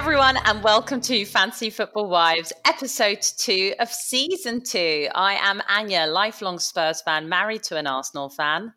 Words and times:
everyone, 0.00 0.38
and 0.46 0.64
welcome 0.64 0.98
to 0.98 1.26
Fancy 1.26 1.68
Football 1.68 2.08
Wives, 2.08 2.54
episode 2.64 3.20
two 3.20 3.74
of 3.78 3.90
season 3.90 4.62
two. 4.62 5.06
I 5.14 5.34
am 5.34 5.60
Anya, 5.68 6.06
lifelong 6.06 6.58
Spurs 6.58 7.02
fan, 7.02 7.28
married 7.28 7.64
to 7.64 7.76
an 7.76 7.86
Arsenal 7.86 8.30
fan. 8.30 8.72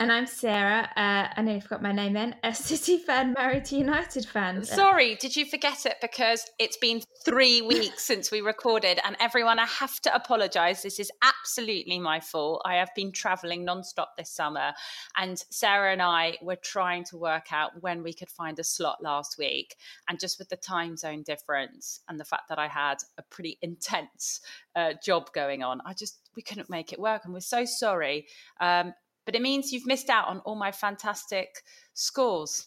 And 0.00 0.12
I'm 0.12 0.26
Sarah. 0.26 0.88
Uh, 0.96 1.26
I 1.36 1.42
nearly 1.42 1.60
forgot 1.60 1.82
my 1.82 1.90
name 1.90 2.12
then. 2.12 2.36
A 2.44 2.54
City 2.54 2.98
fan 2.98 3.32
married 3.32 3.64
to 3.64 3.76
United 3.76 4.26
fan. 4.26 4.62
Sorry, 4.62 5.16
did 5.16 5.34
you 5.34 5.44
forget 5.44 5.86
it? 5.86 5.96
Because 6.00 6.46
it's 6.60 6.76
been 6.76 7.02
three 7.24 7.62
weeks 7.66 8.04
since 8.04 8.30
we 8.30 8.40
recorded. 8.40 9.00
And 9.04 9.16
everyone, 9.18 9.58
I 9.58 9.66
have 9.66 9.98
to 10.02 10.14
apologise. 10.14 10.82
This 10.82 11.00
is 11.00 11.10
absolutely 11.22 11.98
my 11.98 12.20
fault. 12.20 12.62
I 12.64 12.76
have 12.76 12.94
been 12.94 13.10
travelling 13.10 13.64
non-stop 13.64 14.16
this 14.16 14.30
summer. 14.30 14.72
And 15.16 15.42
Sarah 15.50 15.90
and 15.90 16.02
I 16.02 16.38
were 16.42 16.58
trying 16.62 17.02
to 17.06 17.16
work 17.16 17.46
out 17.50 17.82
when 17.82 18.04
we 18.04 18.12
could 18.12 18.30
find 18.30 18.56
a 18.60 18.64
slot 18.64 19.02
last 19.02 19.34
week. 19.36 19.74
And 20.08 20.20
just 20.20 20.38
with 20.38 20.48
the 20.48 20.56
time 20.56 20.96
zone 20.96 21.24
difference 21.24 22.02
and 22.08 22.20
the 22.20 22.24
fact 22.24 22.50
that 22.50 22.58
I 22.60 22.68
had 22.68 22.98
a 23.18 23.22
pretty 23.22 23.58
intense 23.62 24.42
uh, 24.76 24.92
job 25.02 25.32
going 25.32 25.64
on, 25.64 25.80
I 25.84 25.92
just, 25.92 26.20
we 26.36 26.42
couldn't 26.42 26.70
make 26.70 26.92
it 26.92 27.00
work. 27.00 27.22
And 27.24 27.34
we're 27.34 27.40
so 27.40 27.64
sorry. 27.64 28.28
Um, 28.60 28.94
but 29.28 29.36
it 29.36 29.42
means 29.42 29.74
you've 29.74 29.86
missed 29.86 30.08
out 30.08 30.26
on 30.26 30.38
all 30.46 30.54
my 30.54 30.72
fantastic 30.72 31.62
scores 31.92 32.66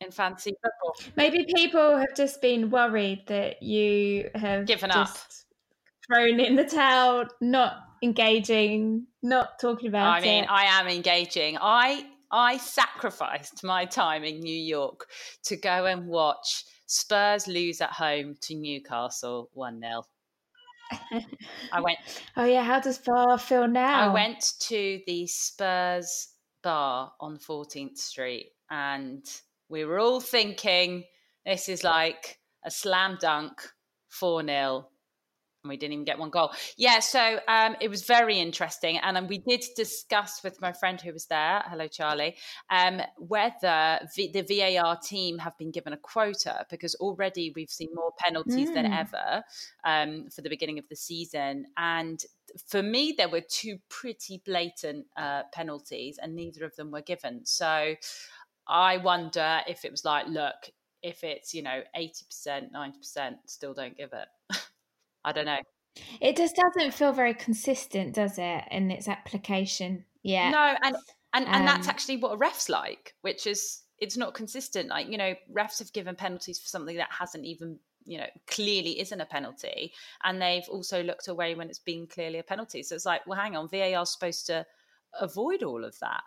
in 0.00 0.10
fancy 0.10 0.52
football. 0.60 1.12
Maybe 1.14 1.46
people 1.54 1.96
have 1.96 2.16
just 2.16 2.42
been 2.42 2.68
worried 2.68 3.22
that 3.28 3.62
you 3.62 4.28
have 4.34 4.66
given 4.66 4.90
up, 4.90 5.16
thrown 6.08 6.40
in 6.40 6.56
the 6.56 6.64
towel, 6.64 7.26
not 7.40 7.74
engaging, 8.02 9.06
not 9.22 9.60
talking 9.60 9.86
about 9.88 10.08
I 10.08 10.20
mean, 10.20 10.42
it. 10.42 10.50
I 10.50 10.80
am 10.80 10.88
engaging. 10.88 11.56
I 11.60 12.04
I 12.32 12.56
sacrificed 12.56 13.62
my 13.62 13.84
time 13.84 14.24
in 14.24 14.40
New 14.40 14.52
York 14.52 15.06
to 15.44 15.56
go 15.56 15.86
and 15.86 16.08
watch 16.08 16.64
Spurs 16.86 17.46
lose 17.46 17.80
at 17.80 17.92
home 17.92 18.34
to 18.40 18.56
Newcastle 18.56 19.48
1 19.52 19.80
0. 19.80 20.02
I 21.72 21.80
went. 21.80 21.98
Oh 22.36 22.44
yeah, 22.44 22.62
how 22.62 22.80
does 22.80 22.98
bar 22.98 23.38
feel 23.38 23.66
now? 23.68 24.10
I 24.10 24.12
went 24.12 24.52
to 24.60 25.00
the 25.06 25.26
Spurs 25.26 26.28
bar 26.62 27.12
on 27.20 27.38
14th 27.38 27.98
Street, 27.98 28.52
and 28.70 29.24
we 29.68 29.84
were 29.84 29.98
all 29.98 30.20
thinking 30.20 31.04
this 31.44 31.68
is 31.68 31.84
like 31.84 32.38
a 32.64 32.70
slam 32.70 33.18
dunk, 33.20 33.60
four 34.08 34.44
0 34.44 34.46
and 34.46 34.86
we 35.64 35.76
didn't 35.76 35.92
even 35.92 36.04
get 36.04 36.18
one 36.18 36.30
goal. 36.30 36.52
Yeah, 36.76 37.00
so 37.00 37.38
um, 37.46 37.76
it 37.80 37.88
was 37.88 38.04
very 38.04 38.38
interesting, 38.38 38.98
and 38.98 39.16
um, 39.16 39.26
we 39.26 39.38
did 39.38 39.62
discuss 39.76 40.42
with 40.42 40.60
my 40.60 40.72
friend 40.72 41.00
who 41.00 41.12
was 41.12 41.26
there. 41.26 41.62
Hello, 41.66 41.86
Charlie. 41.86 42.36
Um, 42.70 43.02
whether 43.18 44.00
v- 44.14 44.32
the 44.32 44.42
VAR 44.42 44.96
team 44.96 45.38
have 45.38 45.56
been 45.58 45.70
given 45.70 45.92
a 45.92 45.98
quota 45.98 46.64
because 46.70 46.94
already 46.96 47.52
we've 47.54 47.70
seen 47.70 47.88
more 47.94 48.12
penalties 48.18 48.70
mm. 48.70 48.74
than 48.74 48.92
ever 48.92 49.42
um, 49.84 50.28
for 50.34 50.40
the 50.40 50.48
beginning 50.48 50.78
of 50.78 50.88
the 50.88 50.96
season, 50.96 51.66
and 51.76 52.24
for 52.66 52.82
me 52.82 53.14
there 53.16 53.28
were 53.28 53.42
two 53.46 53.78
pretty 53.88 54.42
blatant 54.44 55.06
uh, 55.16 55.42
penalties, 55.52 56.18
and 56.20 56.34
neither 56.34 56.64
of 56.64 56.74
them 56.76 56.90
were 56.90 57.02
given. 57.02 57.44
So 57.44 57.94
I 58.66 58.96
wonder 58.96 59.60
if 59.66 59.84
it 59.84 59.90
was 59.90 60.04
like, 60.04 60.26
look, 60.26 60.70
if 61.02 61.22
it's 61.22 61.52
you 61.52 61.62
know 61.62 61.82
eighty 61.94 62.24
percent, 62.26 62.72
ninety 62.72 62.98
percent, 62.98 63.36
still 63.46 63.74
don't 63.74 63.96
give 63.96 64.14
it. 64.14 64.28
I 65.24 65.32
don't 65.32 65.46
know. 65.46 65.58
It 66.20 66.36
just 66.36 66.56
doesn't 66.56 66.94
feel 66.94 67.12
very 67.12 67.34
consistent, 67.34 68.14
does 68.14 68.38
it, 68.38 68.64
in 68.70 68.90
its 68.90 69.08
application? 69.08 70.04
Yeah. 70.22 70.50
No, 70.50 70.76
and 70.82 70.96
and, 71.32 71.46
and 71.46 71.56
um, 71.56 71.66
that's 71.66 71.88
actually 71.88 72.16
what 72.18 72.32
a 72.32 72.36
ref's 72.36 72.68
like, 72.68 73.14
which 73.22 73.46
is 73.46 73.82
it's 73.98 74.16
not 74.16 74.34
consistent. 74.34 74.88
Like, 74.88 75.08
you 75.08 75.18
know, 75.18 75.34
refs 75.52 75.78
have 75.78 75.92
given 75.92 76.16
penalties 76.16 76.58
for 76.58 76.66
something 76.66 76.96
that 76.96 77.10
hasn't 77.10 77.44
even, 77.44 77.78
you 78.04 78.18
know, 78.18 78.26
clearly 78.46 78.98
isn't 79.00 79.20
a 79.20 79.26
penalty. 79.26 79.92
And 80.24 80.40
they've 80.40 80.68
also 80.70 81.02
looked 81.02 81.28
away 81.28 81.54
when 81.54 81.68
it's 81.68 81.78
been 81.78 82.06
clearly 82.06 82.38
a 82.38 82.42
penalty. 82.42 82.82
So 82.82 82.94
it's 82.94 83.06
like, 83.06 83.26
well, 83.26 83.38
hang 83.38 83.56
on, 83.56 83.68
VAR's 83.68 84.12
supposed 84.12 84.46
to 84.46 84.66
avoid 85.20 85.62
all 85.62 85.84
of 85.84 85.98
that. 86.00 86.22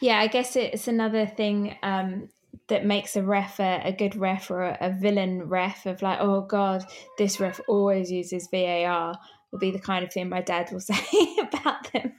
Yeah, 0.00 0.18
I 0.18 0.28
guess 0.28 0.56
it's 0.56 0.88
another 0.88 1.26
thing 1.26 1.76
um, 1.82 2.28
that 2.68 2.84
makes 2.84 3.16
a 3.16 3.22
ref 3.22 3.60
a, 3.60 3.80
a 3.84 3.92
good 3.92 4.16
ref 4.16 4.50
or 4.50 4.62
a, 4.62 4.78
a, 4.80 4.90
villain 4.90 5.48
ref 5.48 5.86
of 5.86 6.02
like, 6.02 6.18
oh 6.20 6.42
God, 6.42 6.84
this 7.16 7.40
ref 7.40 7.60
always 7.66 8.10
uses 8.10 8.48
VAR 8.52 9.18
will 9.50 9.58
be 9.58 9.70
the 9.70 9.78
kind 9.78 10.04
of 10.04 10.12
thing 10.12 10.28
my 10.28 10.42
dad 10.42 10.70
will 10.70 10.80
say 10.80 11.36
about 11.40 11.90
them 11.92 12.12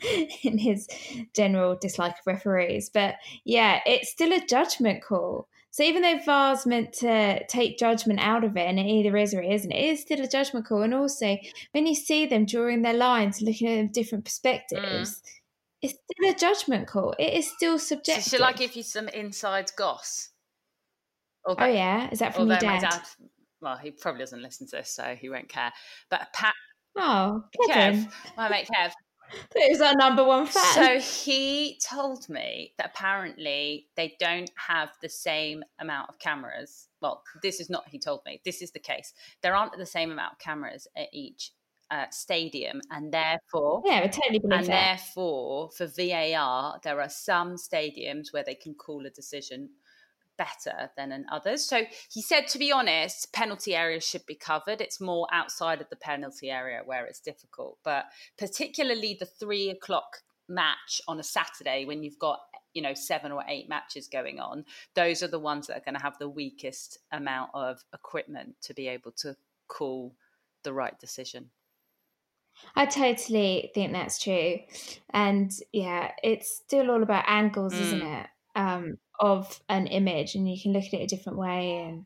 in 0.43 0.57
his 0.57 0.87
general 1.35 1.77
dislike 1.79 2.13
of 2.13 2.27
referees. 2.27 2.89
But 2.89 3.15
yeah, 3.45 3.79
it's 3.85 4.11
still 4.11 4.33
a 4.33 4.45
judgment 4.45 5.03
call. 5.03 5.47
So 5.71 5.83
even 5.83 6.01
though 6.01 6.17
VAR's 6.25 6.65
meant 6.65 6.93
to 6.93 7.45
take 7.45 7.77
judgment 7.77 8.19
out 8.19 8.43
of 8.43 8.57
it, 8.57 8.67
and 8.67 8.79
it 8.79 8.87
either 8.87 9.15
is 9.15 9.35
or 9.35 9.41
it 9.41 9.53
isn't, 9.53 9.71
it 9.71 9.85
is 9.85 10.01
still 10.01 10.19
a 10.19 10.27
judgment 10.27 10.65
call. 10.65 10.81
And 10.81 10.95
also, 10.95 11.37
when 11.73 11.85
you 11.85 11.93
see 11.93 12.25
them 12.25 12.47
drawing 12.47 12.81
their 12.81 12.95
lines, 12.95 13.39
looking 13.39 13.67
at 13.67 13.75
them 13.75 13.91
different 13.91 14.25
perspectives, 14.25 15.21
mm 15.21 15.21
it's 15.81 15.93
still 15.93 16.29
a 16.29 16.35
judgment 16.35 16.87
call. 16.87 17.15
It 17.17 17.33
is 17.33 17.49
still 17.49 17.79
subjective. 17.79 18.25
So 18.25 18.37
shall 18.37 18.45
I 18.45 18.51
give 18.51 18.75
you 18.75 18.83
some 18.83 19.07
inside 19.07 19.71
goss? 19.77 20.29
Although, 21.49 21.63
oh 21.63 21.67
yeah, 21.67 22.09
is 22.11 22.19
that 22.19 22.35
from 22.35 22.47
your 22.47 22.59
dad? 22.59 22.81
dad? 22.81 23.01
Well, 23.59 23.75
he 23.75 23.89
probably 23.89 24.19
doesn't 24.19 24.41
listen 24.41 24.67
to 24.67 24.77
this, 24.77 24.91
so 24.91 25.15
he 25.19 25.29
won't 25.29 25.49
care. 25.49 25.73
But 26.11 26.27
Pat, 26.31 26.53
oh, 26.95 27.43
Kevin. 27.67 28.05
Kev, 28.05 28.11
my 28.37 28.49
mate 28.49 28.69
Kev. 28.73 28.91
That 29.53 29.69
is 29.69 29.79
our 29.79 29.93
number 29.93 30.23
one 30.23 30.47
fan. 30.47 30.73
So 30.73 30.99
he 30.99 31.79
told 31.87 32.27
me 32.29 32.73
that 32.79 32.91
apparently 32.95 33.87
they 33.95 34.15
don't 34.19 34.49
have 34.55 34.89
the 35.03 35.09
same 35.09 35.63
amount 35.79 36.09
of 36.09 36.17
cameras. 36.17 36.87
Well, 36.99 37.21
this 37.43 37.59
is 37.59 37.69
not 37.69 37.87
he 37.87 37.99
told 37.99 38.21
me. 38.25 38.41
This 38.43 38.63
is 38.63 38.71
the 38.71 38.79
case. 38.79 39.13
There 39.43 39.55
aren't 39.55 39.77
the 39.77 39.85
same 39.85 40.09
amount 40.09 40.33
of 40.33 40.39
cameras 40.39 40.87
at 40.97 41.09
each 41.13 41.51
uh, 41.91 42.05
stadium, 42.09 42.81
and 42.89 43.11
therefore, 43.11 43.83
yeah, 43.85 44.01
I 44.03 44.07
totally 44.07 44.39
believe 44.39 44.59
and 44.59 44.67
that. 44.67 44.97
therefore, 44.97 45.69
for 45.77 45.85
VAR, 45.85 46.79
there 46.83 46.99
are 46.99 47.09
some 47.09 47.55
stadiums 47.55 48.33
where 48.33 48.43
they 48.43 48.55
can 48.55 48.73
call 48.73 49.05
a 49.05 49.11
decision 49.11 49.69
better 50.39 50.89
than 50.97 51.11
in 51.11 51.25
others. 51.31 51.63
So 51.65 51.83
he 52.11 52.21
said, 52.21 52.47
to 52.47 52.57
be 52.57 52.71
honest, 52.71 53.31
penalty 53.33 53.75
areas 53.75 54.03
should 54.03 54.25
be 54.25 54.33
covered. 54.33 54.81
It's 54.81 54.99
more 54.99 55.27
outside 55.31 55.81
of 55.81 55.89
the 55.89 55.97
penalty 55.97 56.49
area 56.49 56.81
where 56.83 57.05
it's 57.05 57.19
difficult, 57.19 57.77
but 57.83 58.05
particularly 58.37 59.17
the 59.19 59.25
three 59.27 59.69
o'clock 59.69 60.21
match 60.47 61.01
on 61.07 61.19
a 61.19 61.23
Saturday 61.23 61.85
when 61.85 62.01
you've 62.01 62.17
got 62.17 62.39
you 62.73 62.81
know 62.81 62.93
seven 62.95 63.31
or 63.31 63.43
eight 63.47 63.69
matches 63.69 64.07
going 64.07 64.39
on 64.39 64.63
those 64.95 65.21
are 65.21 65.27
the 65.27 65.39
ones 65.39 65.67
that 65.67 65.77
are 65.77 65.83
going 65.85 65.93
to 65.93 66.01
have 66.01 66.17
the 66.17 66.29
weakest 66.29 66.97
amount 67.11 67.51
of 67.53 67.83
equipment 67.93 68.55
to 68.61 68.73
be 68.73 68.87
able 68.87 69.11
to 69.11 69.35
call 69.67 70.15
the 70.63 70.73
right 70.73 70.99
decision 70.99 71.51
I 72.75 72.85
totally 72.85 73.71
think 73.73 73.93
that's 73.93 74.21
true. 74.21 74.57
And 75.11 75.51
yeah, 75.71 76.11
it's 76.23 76.53
still 76.55 76.91
all 76.91 77.03
about 77.03 77.25
angles, 77.27 77.73
mm. 77.73 77.81
isn't 77.81 78.01
it? 78.01 78.27
Um, 78.55 78.97
of 79.19 79.59
an 79.69 79.87
image, 79.87 80.35
and 80.35 80.49
you 80.49 80.61
can 80.61 80.73
look 80.73 80.85
at 80.85 80.93
it 80.93 81.03
a 81.03 81.07
different 81.07 81.37
way. 81.37 81.77
And 81.77 82.05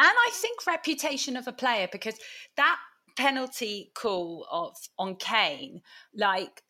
and 0.00 0.14
I 0.16 0.30
think 0.32 0.66
reputation 0.66 1.36
of 1.36 1.48
a 1.48 1.52
player 1.52 1.88
because 1.90 2.14
that 2.56 2.78
penalty 3.16 3.90
call 3.94 4.46
of 4.50 4.76
on 4.98 5.16
Kane, 5.16 5.82
like 6.14 6.62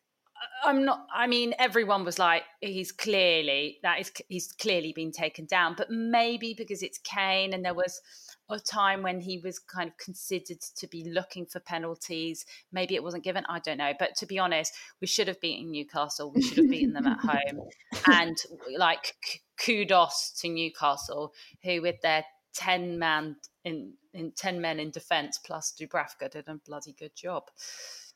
I'm 0.63 0.85
not. 0.85 1.05
I 1.13 1.27
mean, 1.27 1.53
everyone 1.59 2.05
was 2.05 2.17
like, 2.17 2.43
he's 2.61 2.91
clearly 2.91 3.79
that 3.83 3.99
is 3.99 4.11
he's 4.27 4.51
clearly 4.53 4.93
been 4.93 5.11
taken 5.11 5.45
down, 5.45 5.75
but 5.77 5.89
maybe 5.89 6.53
because 6.57 6.81
it's 6.81 6.97
Kane 6.97 7.53
and 7.53 7.63
there 7.63 7.73
was 7.73 8.01
a 8.49 8.59
time 8.59 9.03
when 9.03 9.19
he 9.19 9.37
was 9.37 9.59
kind 9.59 9.89
of 9.89 9.97
considered 9.97 10.59
to 10.77 10.87
be 10.87 11.09
looking 11.09 11.45
for 11.45 11.59
penalties. 11.59 12.45
Maybe 12.71 12.95
it 12.95 13.03
wasn't 13.03 13.23
given. 13.23 13.45
I 13.47 13.59
don't 13.59 13.77
know. 13.77 13.93
But 13.97 14.15
to 14.17 14.25
be 14.25 14.39
honest, 14.39 14.73
we 15.01 15.07
should 15.07 15.27
have 15.27 15.39
beaten 15.39 15.71
Newcastle. 15.71 16.31
We 16.33 16.41
should 16.41 16.57
have 16.57 16.69
beaten 16.69 16.93
them 16.93 17.07
at 17.07 17.19
home. 17.23 17.69
And 18.07 18.37
like 18.77 19.15
kudos 19.63 20.31
to 20.41 20.49
Newcastle, 20.49 21.33
who 21.63 21.81
with 21.81 22.01
their 22.01 22.25
ten 22.53 22.97
man 22.97 23.35
in 23.63 23.93
in 24.13 24.31
ten 24.31 24.59
men 24.59 24.79
in 24.79 24.89
defence 24.89 25.37
plus 25.37 25.73
Dubravka 25.79 26.31
did 26.31 26.47
a 26.47 26.55
bloody 26.55 26.93
good 26.97 27.15
job. 27.15 27.43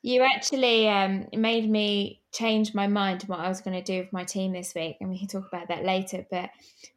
You 0.04 0.22
actually 0.22 0.90
um, 0.90 1.28
made 1.34 1.70
me 1.70 2.22
change 2.34 2.74
my 2.74 2.88
mind 2.88 3.24
on 3.24 3.28
what 3.28 3.40
I 3.40 3.48
was 3.48 3.62
going 3.62 3.82
to 3.82 3.84
do 3.84 4.00
with 4.00 4.12
my 4.12 4.26
team 4.26 4.52
this 4.52 4.76
week, 4.76 4.98
and 5.00 5.10
we 5.10 5.18
can 5.18 5.30
talk 5.30 5.48
about 5.48 5.70
that 5.70 5.86
later. 5.86 6.26
But 6.30 6.50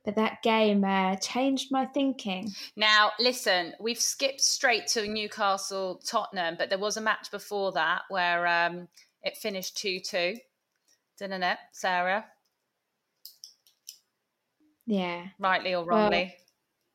but 0.04 0.16
that 0.16 0.42
game 0.42 0.82
uh, 0.84 1.14
changed 1.16 1.70
my 1.70 1.86
thinking. 1.86 2.50
Now, 2.74 3.12
listen, 3.20 3.74
we've 3.78 4.00
skipped 4.00 4.40
straight 4.40 4.88
to 4.88 5.06
Newcastle 5.06 6.02
Tottenham, 6.04 6.56
but 6.58 6.68
there 6.68 6.80
was 6.80 6.96
a 6.96 7.00
match 7.00 7.30
before 7.30 7.70
that 7.72 8.02
where 8.08 8.44
um, 8.44 8.88
it 9.22 9.36
finished 9.36 9.76
two 9.76 10.00
two, 10.00 10.34
didn't 11.16 11.44
it, 11.44 11.58
Sarah? 11.70 12.24
Yeah, 14.84 15.26
rightly 15.38 15.76
or 15.76 15.84
wrongly. 15.84 16.34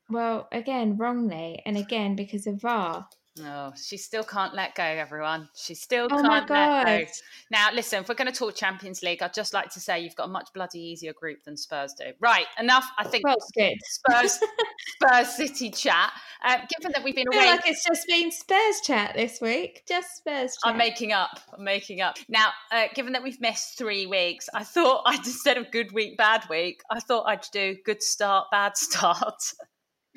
Well, 0.09 0.35
well, 0.35 0.47
again, 0.51 0.97
wrongly, 0.97 1.61
and 1.65 1.77
again 1.77 2.17
because 2.17 2.47
of 2.47 2.59
VAR. 2.59 3.07
Oh, 3.45 3.73
she 3.75 3.97
still 3.97 4.23
can't 4.23 4.53
let 4.53 4.75
go, 4.75 4.83
everyone. 4.83 5.49
She 5.55 5.75
still 5.75 6.07
Oh 6.11 6.21
can't 6.21 6.49
let 6.49 6.85
go. 6.85 7.11
Now, 7.49 7.69
listen, 7.73 8.01
if 8.01 8.09
we're 8.09 8.15
going 8.15 8.31
to 8.31 8.37
talk 8.37 8.55
Champions 8.55 9.01
League, 9.03 9.21
I'd 9.21 9.33
just 9.33 9.53
like 9.53 9.69
to 9.71 9.79
say 9.79 9.99
you've 9.99 10.15
got 10.15 10.25
a 10.25 10.31
much 10.31 10.49
bloody 10.53 10.79
easier 10.79 11.13
group 11.13 11.43
than 11.43 11.57
Spurs 11.57 11.93
do. 11.93 12.05
Right, 12.19 12.45
enough. 12.59 12.85
I 12.97 13.03
think 13.05 13.25
Well, 13.25 13.37
good. 13.55 13.77
Spurs, 13.83 14.39
Spurs 15.01 15.29
City 15.35 15.69
chat. 15.69 16.11
Uh, 16.43 16.57
given 16.75 16.91
that 16.93 17.03
we've 17.03 17.15
been 17.15 17.27
I 17.31 17.35
feel 17.35 17.41
away, 17.41 17.51
like 17.51 17.67
it's 17.67 17.83
just 17.83 18.07
been 18.07 18.31
Spurs 18.31 18.81
chat 18.83 19.13
this 19.15 19.39
week. 19.41 19.83
Just 19.87 20.17
Spurs 20.17 20.51
chat. 20.63 20.71
I'm 20.71 20.77
making 20.77 21.13
up. 21.13 21.39
I'm 21.55 21.63
making 21.63 22.01
up. 22.01 22.17
Now, 22.27 22.49
uh, 22.71 22.85
given 22.95 23.13
that 23.13 23.23
we've 23.23 23.39
missed 23.41 23.77
three 23.77 24.05
weeks, 24.05 24.49
I 24.53 24.63
thought 24.63 25.03
I'd 25.05 25.19
instead 25.25 25.57
of 25.57 25.71
good 25.71 25.91
week, 25.91 26.17
bad 26.17 26.43
week, 26.49 26.81
I 26.89 26.99
thought 26.99 27.23
I'd 27.27 27.45
do 27.51 27.75
good 27.85 28.01
start, 28.01 28.47
bad 28.51 28.77
start. 28.77 29.41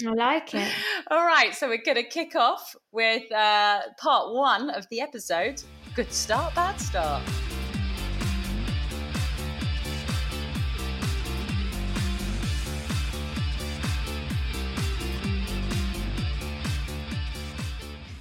I 0.02 0.11
like 0.12 0.52
it. 0.55 0.73
All 1.08 1.25
right, 1.25 1.55
so 1.55 1.69
we're 1.69 1.79
going 1.79 1.94
to 1.96 2.02
kick 2.02 2.35
off 2.35 2.75
with 2.91 3.31
uh, 3.31 3.81
part 3.96 4.35
one 4.35 4.70
of 4.70 4.88
the 4.91 5.00
episode 5.00 5.62
Good 5.94 6.12
Start, 6.12 6.52
Bad 6.56 6.81
Start. 6.81 7.23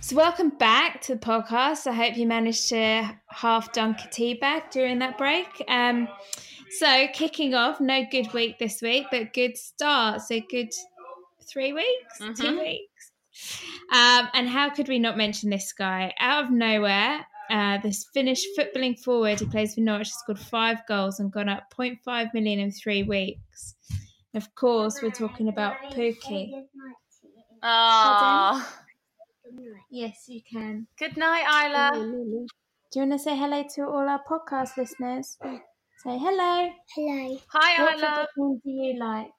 So, 0.01 0.15
welcome 0.15 0.49
back 0.49 1.01
to 1.01 1.15
the 1.15 1.19
podcast. 1.19 1.87
I 1.87 1.93
hope 1.93 2.15
you 2.15 2.27
managed 2.27 2.69
to 2.69 3.17
half 3.29 3.73
dunk 3.73 3.97
a 4.05 4.09
tea 4.11 4.35
bag 4.35 4.69
during 4.69 4.99
that 4.99 5.17
break. 5.17 5.47
Um, 5.67 6.07
so, 6.77 7.07
kicking 7.13 7.55
off, 7.55 7.81
no 7.81 8.05
good 8.11 8.31
week 8.31 8.59
this 8.59 8.79
week, 8.83 9.07
but 9.09 9.33
good 9.33 9.57
start. 9.57 10.21
So, 10.21 10.39
good 10.51 10.69
three 11.43 11.73
weeks, 11.73 12.17
two 12.19 12.25
Mhm. 12.33 12.59
weeks. 12.59 13.11
Um, 13.91 14.29
and 14.33 14.47
how 14.49 14.69
could 14.69 14.87
we 14.87 14.99
not 14.99 15.17
mention 15.17 15.49
this 15.49 15.73
guy? 15.73 16.13
Out 16.19 16.45
of 16.45 16.51
nowhere, 16.51 17.25
uh, 17.49 17.77
this 17.79 18.05
Finnish 18.13 18.43
footballing 18.57 18.97
forward 18.99 19.39
who 19.39 19.49
plays 19.49 19.73
for 19.75 19.81
Norwich 19.81 20.07
has 20.09 20.19
scored 20.19 20.39
five 20.39 20.85
goals 20.87 21.19
and 21.19 21.31
gone 21.31 21.49
up 21.49 21.63
0.5 21.75 22.33
million 22.33 22.59
in 22.59 22.71
three 22.71 23.03
weeks. 23.03 23.75
Of 24.35 24.53
course, 24.55 25.01
we're 25.01 25.11
talking 25.11 25.47
about 25.49 25.75
Pookie. 25.91 26.51
Ah, 27.61 28.79
Yes, 29.89 30.25
you 30.27 30.41
can. 30.43 30.87
good 30.97 31.17
night, 31.17 31.45
Isla. 31.65 31.91
Do 32.91 32.99
you 32.99 33.07
want 33.07 33.11
to 33.13 33.19
say 33.19 33.35
hello 33.37 33.63
to 33.75 33.81
all 33.87 34.07
our 34.09 34.23
podcast 34.23 34.77
listeners? 34.77 35.37
Say 35.41 36.17
hello. 36.17 36.71
Hello. 36.95 37.39
Hi, 37.49 37.83
What 37.83 37.95
Isla. 37.97 38.27
football 38.35 38.55
do 38.63 38.69
you 38.69 38.99
like? 38.99 39.31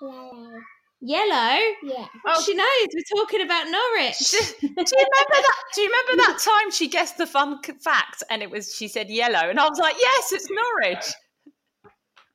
Hello. 0.00 0.60
Yellow. 1.00 1.58
Yeah. 1.84 2.06
Oh. 2.26 2.42
She 2.42 2.54
knows. 2.54 2.88
We're 2.92 3.20
talking 3.20 3.42
about 3.42 3.66
Norwich. 3.70 4.18
do, 4.18 4.38
do 4.60 4.66
you 4.66 4.74
remember 4.74 5.36
that? 5.36 5.56
Do 5.74 5.80
you 5.82 5.86
remember 5.88 6.22
that 6.24 6.38
time 6.44 6.70
she 6.72 6.88
guessed 6.88 7.18
the 7.18 7.26
fun 7.26 7.60
fact 7.84 8.24
and 8.30 8.42
it 8.42 8.50
was 8.50 8.74
she 8.74 8.88
said 8.88 9.08
yellow 9.08 9.48
and 9.48 9.60
I 9.60 9.68
was 9.68 9.78
like, 9.78 9.94
yes, 10.00 10.32
it's 10.32 10.48
Norwich. 10.50 11.04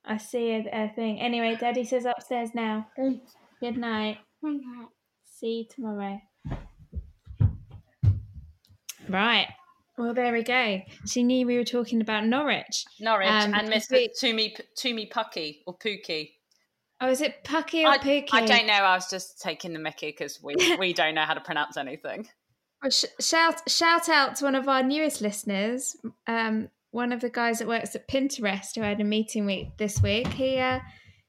I 0.06 0.16
see 0.18 0.50
a, 0.50 0.64
a 0.72 0.92
thing. 0.94 1.20
Anyway, 1.20 1.56
Daddy 1.60 1.84
says 1.84 2.04
upstairs 2.06 2.50
now. 2.54 2.86
Good 2.96 3.20
Good 3.60 3.76
night. 3.76 4.18
night. 4.42 4.88
See 5.24 5.46
you 5.46 5.64
tomorrow. 5.74 6.20
Right. 9.08 9.48
Well, 9.96 10.14
there 10.14 10.32
we 10.32 10.42
go. 10.42 10.80
She 11.06 11.22
knew 11.22 11.46
we 11.46 11.56
were 11.56 11.64
talking 11.64 12.00
about 12.00 12.26
Norwich. 12.26 12.84
Norwich 13.00 13.28
Um, 13.28 13.54
and 13.54 13.66
because 13.68 13.86
Mr. 13.88 13.92
we- 13.92 14.10
Toomey 14.18 14.56
Toomey 14.76 15.06
Pucky 15.12 15.58
or 15.66 15.76
Pookie. 15.78 16.30
Oh, 17.00 17.08
is 17.08 17.20
it 17.20 17.44
Pucky 17.44 17.84
or 17.84 17.88
I, 17.88 17.98
Pookie? 17.98 18.28
I 18.32 18.46
don't 18.46 18.66
know. 18.66 18.72
I 18.72 18.94
was 18.94 19.10
just 19.10 19.40
taking 19.40 19.72
the 19.72 19.78
Mickey 19.78 20.08
because 20.08 20.40
we 20.42 20.54
we 20.78 20.92
don't 20.92 21.14
know 21.14 21.24
how 21.24 21.34
to 21.34 21.40
pronounce 21.40 21.76
anything. 21.76 22.28
Well, 22.82 22.90
sh- 22.90 23.04
shout 23.20 23.68
shout 23.68 24.08
out 24.08 24.36
to 24.36 24.44
one 24.44 24.54
of 24.54 24.68
our 24.68 24.82
newest 24.82 25.20
listeners, 25.20 25.96
um, 26.26 26.68
one 26.90 27.12
of 27.12 27.20
the 27.20 27.30
guys 27.30 27.58
that 27.58 27.68
works 27.68 27.94
at 27.94 28.08
Pinterest 28.08 28.74
who 28.74 28.82
I 28.82 28.88
had 28.88 29.00
a 29.00 29.04
meeting 29.04 29.46
week 29.46 29.76
this 29.76 30.02
week. 30.02 30.28
He 30.28 30.58
uh, 30.58 30.80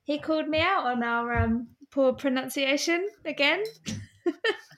he 0.04 0.20
called 0.20 0.48
me 0.48 0.60
out 0.60 0.86
on 0.86 1.04
our 1.04 1.36
um, 1.38 1.68
poor 1.92 2.14
pronunciation 2.14 3.08
again. 3.26 3.64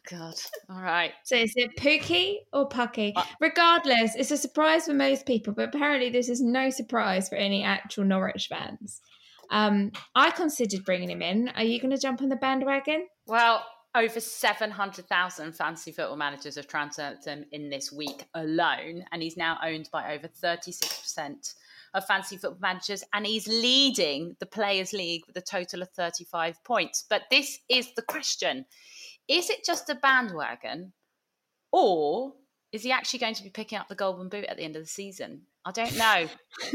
God. 0.09 0.35
All 0.69 0.81
right. 0.81 1.11
So 1.23 1.35
is 1.35 1.53
it 1.55 1.75
Pookie 1.77 2.37
or 2.53 2.69
Pucky? 2.69 3.11
Uh, 3.15 3.23
Regardless, 3.41 4.15
it's 4.15 4.31
a 4.31 4.37
surprise 4.37 4.85
for 4.85 4.93
most 4.93 5.25
people, 5.25 5.53
but 5.53 5.75
apparently 5.75 6.09
this 6.09 6.29
is 6.29 6.41
no 6.41 6.69
surprise 6.69 7.27
for 7.27 7.35
any 7.35 7.63
actual 7.63 8.05
Norwich 8.05 8.47
fans. 8.47 9.01
Um, 9.49 9.91
I 10.15 10.31
considered 10.31 10.85
bringing 10.85 11.09
him 11.09 11.21
in. 11.21 11.49
Are 11.49 11.63
you 11.63 11.79
going 11.79 11.91
to 11.91 11.97
jump 11.97 12.21
on 12.21 12.29
the 12.29 12.35
bandwagon? 12.35 13.07
Well, 13.25 13.65
over 13.95 14.19
700,000 14.19 15.53
fantasy 15.53 15.91
football 15.91 16.17
managers 16.17 16.55
have 16.55 16.67
transferred 16.67 17.23
him 17.25 17.45
in 17.51 17.69
this 17.69 17.91
week 17.91 18.25
alone, 18.35 19.03
and 19.11 19.21
he's 19.21 19.38
now 19.38 19.57
owned 19.63 19.89
by 19.91 20.13
over 20.13 20.27
36% 20.27 21.55
of 21.94 22.05
fantasy 22.05 22.38
football 22.38 22.59
managers, 22.61 23.03
and 23.13 23.25
he's 23.25 23.47
leading 23.47 24.35
the 24.39 24.45
Players' 24.45 24.94
League 24.94 25.23
with 25.25 25.35
a 25.38 25.41
total 25.41 25.81
of 25.81 25.89
35 25.89 26.63
points. 26.63 27.05
But 27.09 27.23
this 27.31 27.59
is 27.69 27.94
the 27.95 28.03
question 28.03 28.65
is 29.27 29.49
it 29.49 29.65
just 29.65 29.89
a 29.89 29.95
bandwagon, 29.95 30.94
or 31.71 32.33
is 32.71 32.83
he 32.83 32.91
actually 32.91 33.19
going 33.19 33.35
to 33.35 33.44
be 33.44 33.49
picking 33.49 33.77
up 33.77 33.88
the 33.88 33.95
Golden 33.95 34.29
Boot 34.29 34.45
at 34.45 34.57
the 34.57 34.63
end 34.63 34.75
of 34.75 34.83
the 34.83 34.88
season? 34.88 35.41
I 35.67 35.71
don't 35.71 35.97
know. 35.97 36.27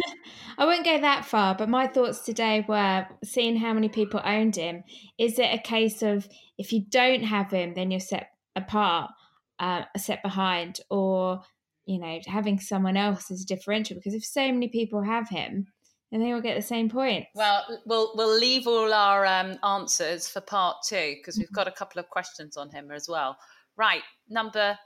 I 0.59 0.67
won't 0.67 0.85
go 0.85 1.01
that 1.01 1.25
far, 1.25 1.55
but 1.55 1.71
my 1.71 1.87
thoughts 1.87 2.21
today 2.21 2.63
were 2.69 3.07
seeing 3.25 3.57
how 3.57 3.73
many 3.73 3.89
people 3.89 4.21
owned 4.23 4.55
him. 4.57 4.85
Is 5.19 5.39
it 5.39 5.49
a 5.51 5.57
case 5.59 6.03
of 6.03 6.29
if 6.59 6.75
you 6.75 6.85
don't 6.91 7.23
have 7.23 7.51
him, 7.51 7.73
then 7.73 7.91
you're 7.91 8.01
set 8.01 8.29
apart, 8.55 9.11
uh, 9.59 9.85
set 9.97 10.23
behind, 10.23 10.81
or 10.91 11.41
you 11.87 11.99
know 11.99 12.19
having 12.27 12.61
someone 12.61 12.99
else 12.99 13.31
as 13.31 13.41
a 13.43 13.47
differential? 13.47 13.97
Because 13.97 14.13
if 14.13 14.27
so 14.27 14.43
many 14.53 14.69
people 14.69 15.03
have 15.03 15.27
him, 15.31 15.69
then 16.11 16.21
they 16.21 16.33
all 16.33 16.43
get 16.43 16.57
the 16.57 16.61
same 16.63 16.91
points. 16.91 17.29
Well, 17.35 17.65
we'll 17.87 18.13
we'll 18.15 18.39
leave 18.39 18.67
all 18.67 18.93
our 18.93 19.25
um, 19.25 19.59
answers 19.65 20.29
for 20.29 20.43
part 20.43 20.77
two 20.87 21.15
because 21.19 21.39
we've 21.39 21.47
Mm-hmm. 21.47 21.55
got 21.55 21.67
a 21.67 21.73
couple 21.73 21.99
of 21.99 22.11
questions 22.11 22.59
on 22.59 22.69
him 22.69 22.91
as 22.91 23.09
well. 23.09 23.39
Right, 23.75 24.03
number 24.29 24.79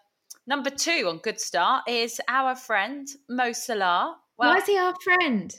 number 0.47 0.71
two 0.71 1.07
on 1.09 1.19
good 1.19 1.41
start 1.41 1.89
is 1.89 2.21
our 2.29 2.55
friend 2.57 3.09
Mo 3.29 3.53
Salah. 3.53 4.17
Well, 4.39 4.51
why 4.51 4.59
is 4.59 4.67
he 4.67 4.79
our 4.79 4.95
friend? 5.03 5.55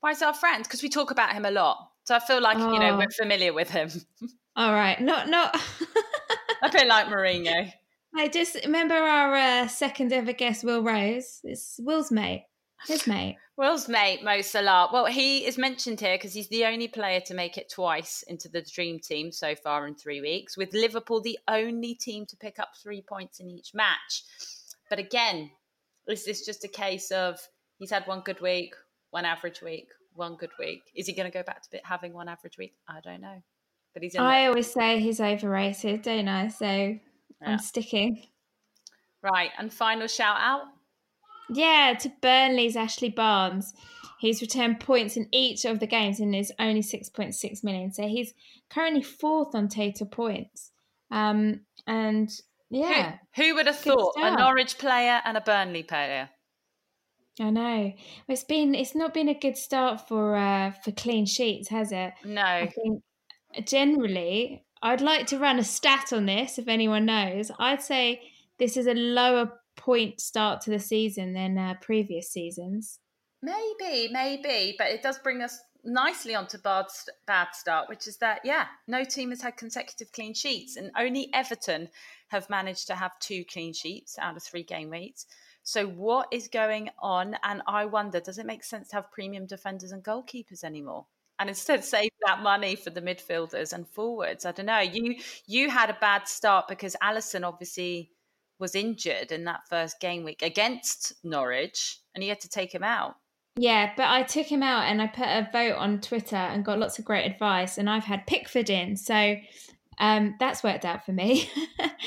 why 0.00 0.12
is 0.12 0.20
he 0.20 0.24
our 0.24 0.34
friend? 0.34 0.62
Because 0.64 0.82
we 0.82 0.88
talk 0.88 1.10
about 1.10 1.32
him 1.32 1.44
a 1.44 1.50
lot, 1.50 1.90
so 2.04 2.14
I 2.14 2.20
feel 2.20 2.40
like 2.40 2.58
you 2.58 2.78
know 2.78 2.94
Oh. 2.94 2.98
we're 2.98 3.10
familiar 3.10 3.52
with 3.52 3.70
him. 3.70 3.90
All 4.56 4.72
right, 4.72 5.00
not 5.00 5.28
not. 5.28 5.56
a 6.62 6.70
bit 6.70 6.86
like 6.88 7.06
Mourinho. 7.06 7.72
I 8.16 8.28
just 8.28 8.56
remember 8.64 8.94
our 8.94 9.34
uh, 9.34 9.68
second 9.68 10.12
ever 10.12 10.32
guest, 10.32 10.64
Will 10.64 10.82
Rose. 10.82 11.40
It's 11.44 11.78
Will's 11.82 12.10
mate, 12.10 12.46
his 12.86 13.06
mate. 13.06 13.36
Will's 13.58 13.88
mate, 13.88 14.22
Mo 14.22 14.40
Salah. 14.40 14.88
Well, 14.92 15.06
he 15.06 15.44
is 15.44 15.58
mentioned 15.58 15.98
here 15.98 16.14
because 16.14 16.32
he's 16.32 16.48
the 16.48 16.64
only 16.64 16.86
player 16.86 17.20
to 17.26 17.34
make 17.34 17.58
it 17.58 17.68
twice 17.68 18.22
into 18.28 18.48
the 18.48 18.62
dream 18.62 19.00
team 19.00 19.32
so 19.32 19.56
far 19.56 19.88
in 19.88 19.96
three 19.96 20.20
weeks, 20.20 20.56
with 20.56 20.72
Liverpool 20.72 21.20
the 21.20 21.40
only 21.48 21.96
team 21.96 22.24
to 22.26 22.36
pick 22.36 22.60
up 22.60 22.68
three 22.80 23.02
points 23.02 23.40
in 23.40 23.50
each 23.50 23.74
match. 23.74 24.22
But 24.88 25.00
again, 25.00 25.50
is 26.06 26.24
this 26.24 26.46
just 26.46 26.62
a 26.62 26.68
case 26.68 27.10
of 27.10 27.40
he's 27.80 27.90
had 27.90 28.06
one 28.06 28.20
good 28.20 28.40
week, 28.40 28.76
one 29.10 29.24
average 29.24 29.60
week, 29.60 29.88
one 30.14 30.36
good 30.36 30.52
week? 30.60 30.82
Is 30.94 31.08
he 31.08 31.12
going 31.12 31.28
to 31.28 31.36
go 31.36 31.42
back 31.42 31.60
to 31.64 31.68
bit 31.72 31.82
having 31.84 32.12
one 32.12 32.28
average 32.28 32.58
week? 32.58 32.74
I 32.88 33.00
don't 33.00 33.20
know. 33.20 33.42
But 33.92 34.04
he's 34.04 34.14
I 34.14 34.46
always 34.46 34.72
say 34.72 35.00
he's 35.00 35.20
overrated, 35.20 36.02
don't 36.02 36.28
I? 36.28 36.46
So 36.46 36.64
Yeah. 36.64 36.98
I'm 37.42 37.58
sticking. 37.58 38.22
right. 39.20 39.50
And 39.58 39.72
final 39.72 40.06
shout 40.06 40.36
out. 40.38 40.62
Yeah, 41.50 41.94
to 42.00 42.12
Burnley's 42.20 42.76
Ashley 42.76 43.10
Barnes. 43.10 43.74
He's 44.18 44.40
returned 44.40 44.80
points 44.80 45.16
in 45.16 45.28
each 45.32 45.64
of 45.64 45.78
the 45.78 45.86
games 45.86 46.18
and 46.18 46.34
is 46.34 46.52
only 46.58 46.82
6.6 46.82 47.64
million. 47.64 47.92
So 47.92 48.08
he's 48.08 48.34
currently 48.68 49.02
fourth 49.02 49.54
on 49.54 49.68
total 49.68 50.06
points. 50.06 50.72
Um, 51.10 51.60
and 51.86 52.28
yeah, 52.70 53.18
Who, 53.36 53.44
who 53.44 53.54
would 53.54 53.66
have 53.66 53.82
Good 53.82 53.94
thought 53.94 54.14
a. 54.18 54.36
Norwich 54.36 54.78
player 54.78 55.20
and 55.24 55.36
a 55.36 55.40
Burnley 55.40 55.82
player? 55.82 56.30
I 57.40 57.50
know. 57.50 57.92
It's 58.26 58.44
been 58.44 58.74
it's 58.74 58.94
not 58.94 59.14
been 59.14 59.28
a 59.28 59.38
good 59.38 59.56
start 59.56 60.08
for 60.08 60.34
uh 60.34 60.72
for 60.84 60.90
clean 60.92 61.24
sheets, 61.24 61.68
has 61.68 61.92
it? 61.92 62.12
No. 62.24 62.42
I 62.42 62.66
think 62.66 63.02
generally 63.64 64.64
I'd 64.82 65.00
like 65.00 65.26
to 65.28 65.38
run 65.38 65.58
a 65.58 65.64
stat 65.64 66.12
on 66.12 66.26
this 66.26 66.58
if 66.58 66.68
anyone 66.68 67.06
knows. 67.06 67.50
I'd 67.58 67.82
say 67.82 68.20
this 68.58 68.76
is 68.76 68.86
a 68.86 68.94
lower 68.94 69.52
point 69.78 70.20
start 70.20 70.60
to 70.62 70.70
the 70.70 70.78
season 70.78 71.32
than 71.32 71.56
uh, 71.56 71.74
previous 71.80 72.30
seasons. 72.30 72.98
Maybe, 73.40 74.08
maybe, 74.12 74.74
but 74.76 74.88
it 74.88 75.02
does 75.02 75.18
bring 75.18 75.42
us 75.42 75.58
nicely 75.84 76.34
onto 76.34 76.58
bad, 76.58 76.86
bad 77.26 77.48
start, 77.52 77.88
which 77.88 78.06
is 78.06 78.18
that, 78.18 78.40
yeah, 78.44 78.66
no 78.86 79.04
team 79.04 79.30
has 79.30 79.40
had 79.40 79.56
consecutive 79.56 80.12
clean 80.12 80.34
sheets, 80.34 80.76
and 80.76 80.90
only 80.98 81.30
Everton 81.32 81.88
have 82.28 82.50
managed 82.50 82.88
to 82.88 82.94
have 82.94 83.18
two 83.20 83.44
clean 83.44 83.72
sheets 83.72 84.18
out 84.18 84.36
of 84.36 84.42
three 84.42 84.64
game 84.64 84.90
weeks. 84.90 85.26
So, 85.62 85.86
what 85.86 86.28
is 86.32 86.48
going 86.48 86.90
on? 86.98 87.36
And 87.42 87.62
I 87.66 87.84
wonder, 87.84 88.20
does 88.20 88.38
it 88.38 88.46
make 88.46 88.64
sense 88.64 88.88
to 88.88 88.96
have 88.96 89.12
premium 89.12 89.46
defenders 89.46 89.92
and 89.92 90.02
goalkeepers 90.02 90.64
anymore? 90.64 91.06
And 91.38 91.48
instead, 91.48 91.84
save 91.84 92.10
that 92.26 92.42
money 92.42 92.74
for 92.74 92.90
the 92.90 93.02
midfielders 93.02 93.72
and 93.72 93.86
forwards. 93.86 94.44
I 94.44 94.52
don't 94.52 94.66
know. 94.66 94.80
You 94.80 95.16
you 95.46 95.70
had 95.70 95.90
a 95.90 95.98
bad 96.00 96.26
start 96.26 96.66
because 96.68 96.96
Alisson 97.02 97.46
obviously 97.46 98.10
was 98.58 98.74
injured 98.74 99.32
in 99.32 99.44
that 99.44 99.68
first 99.68 100.00
game 100.00 100.24
week 100.24 100.42
against 100.42 101.14
Norwich, 101.24 101.98
and 102.14 102.22
he 102.22 102.28
had 102.28 102.40
to 102.40 102.48
take 102.48 102.74
him 102.74 102.82
out. 102.82 103.16
Yeah, 103.56 103.92
but 103.96 104.06
I 104.06 104.22
took 104.22 104.46
him 104.46 104.62
out 104.62 104.84
and 104.84 105.02
I 105.02 105.08
put 105.08 105.26
a 105.26 105.48
vote 105.52 105.76
on 105.76 106.00
Twitter 106.00 106.36
and 106.36 106.64
got 106.64 106.78
lots 106.78 106.98
of 106.98 107.04
great 107.04 107.28
advice. 107.28 107.76
And 107.76 107.90
I've 107.90 108.04
had 108.04 108.26
Pickford 108.26 108.70
in, 108.70 108.96
so 108.96 109.34
um, 109.98 110.36
that's 110.38 110.62
worked 110.62 110.84
out 110.84 111.04
for 111.04 111.12
me. 111.12 111.50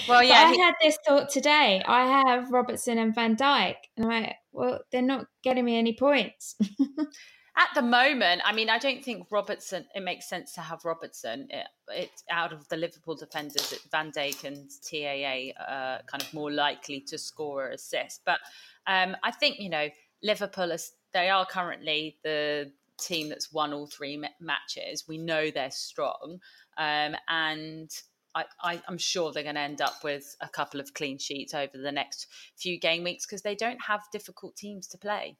Well, 0.07 0.23
yeah, 0.23 0.45
I 0.47 0.51
he... 0.51 0.59
had 0.59 0.73
this 0.81 0.97
thought 1.05 1.29
today. 1.29 1.83
I 1.85 2.05
have 2.25 2.51
Robertson 2.51 2.97
and 2.97 3.13
Van 3.13 3.35
Dijk, 3.35 3.75
and 3.95 4.05
I'm 4.05 4.23
like, 4.23 4.35
well, 4.51 4.79
they're 4.91 5.01
not 5.01 5.27
getting 5.43 5.65
me 5.65 5.77
any 5.77 5.93
points. 5.93 6.55
At 7.57 7.69
the 7.75 7.81
moment, 7.81 8.41
I 8.45 8.53
mean, 8.53 8.69
I 8.69 8.77
don't 8.77 9.03
think 9.03 9.27
Robertson. 9.29 9.85
It 9.93 10.03
makes 10.03 10.29
sense 10.29 10.53
to 10.53 10.61
have 10.61 10.85
Robertson. 10.85 11.47
It, 11.49 11.67
it 11.89 12.11
out 12.29 12.53
of 12.53 12.67
the 12.69 12.77
Liverpool 12.77 13.15
defenders, 13.15 13.73
Van 13.91 14.11
Dijk 14.11 14.45
and 14.45 14.69
TAA 14.89 15.61
are 15.61 15.99
kind 16.07 16.23
of 16.23 16.33
more 16.33 16.49
likely 16.49 17.01
to 17.01 17.17
score 17.17 17.65
or 17.65 17.69
assist. 17.71 18.21
But 18.25 18.39
um, 18.87 19.17
I 19.23 19.31
think 19.31 19.59
you 19.59 19.69
know 19.69 19.89
Liverpool 20.23 20.71
is 20.71 20.93
they 21.13 21.29
are 21.29 21.45
currently 21.45 22.17
the 22.23 22.71
team 22.97 23.27
that's 23.27 23.51
won 23.51 23.73
all 23.73 23.87
three 23.87 24.23
matches. 24.39 25.05
We 25.07 25.17
know 25.17 25.51
they're 25.51 25.71
strong, 25.71 26.39
um, 26.77 27.15
and 27.27 27.89
I, 28.33 28.45
I, 28.61 28.81
am 28.87 28.97
sure 28.97 29.33
they're 29.33 29.43
going 29.43 29.55
to 29.55 29.61
end 29.61 29.81
up 29.81 30.03
with 30.03 30.37
a 30.39 30.47
couple 30.47 30.79
of 30.79 30.93
clean 30.93 31.17
sheets 31.17 31.53
over 31.53 31.77
the 31.77 31.91
next 31.91 32.27
few 32.55 32.79
game 32.79 33.03
weeks 33.03 33.25
because 33.25 33.41
they 33.41 33.55
don't 33.55 33.81
have 33.81 34.01
difficult 34.13 34.55
teams 34.55 34.87
to 34.87 34.97
play. 34.97 35.37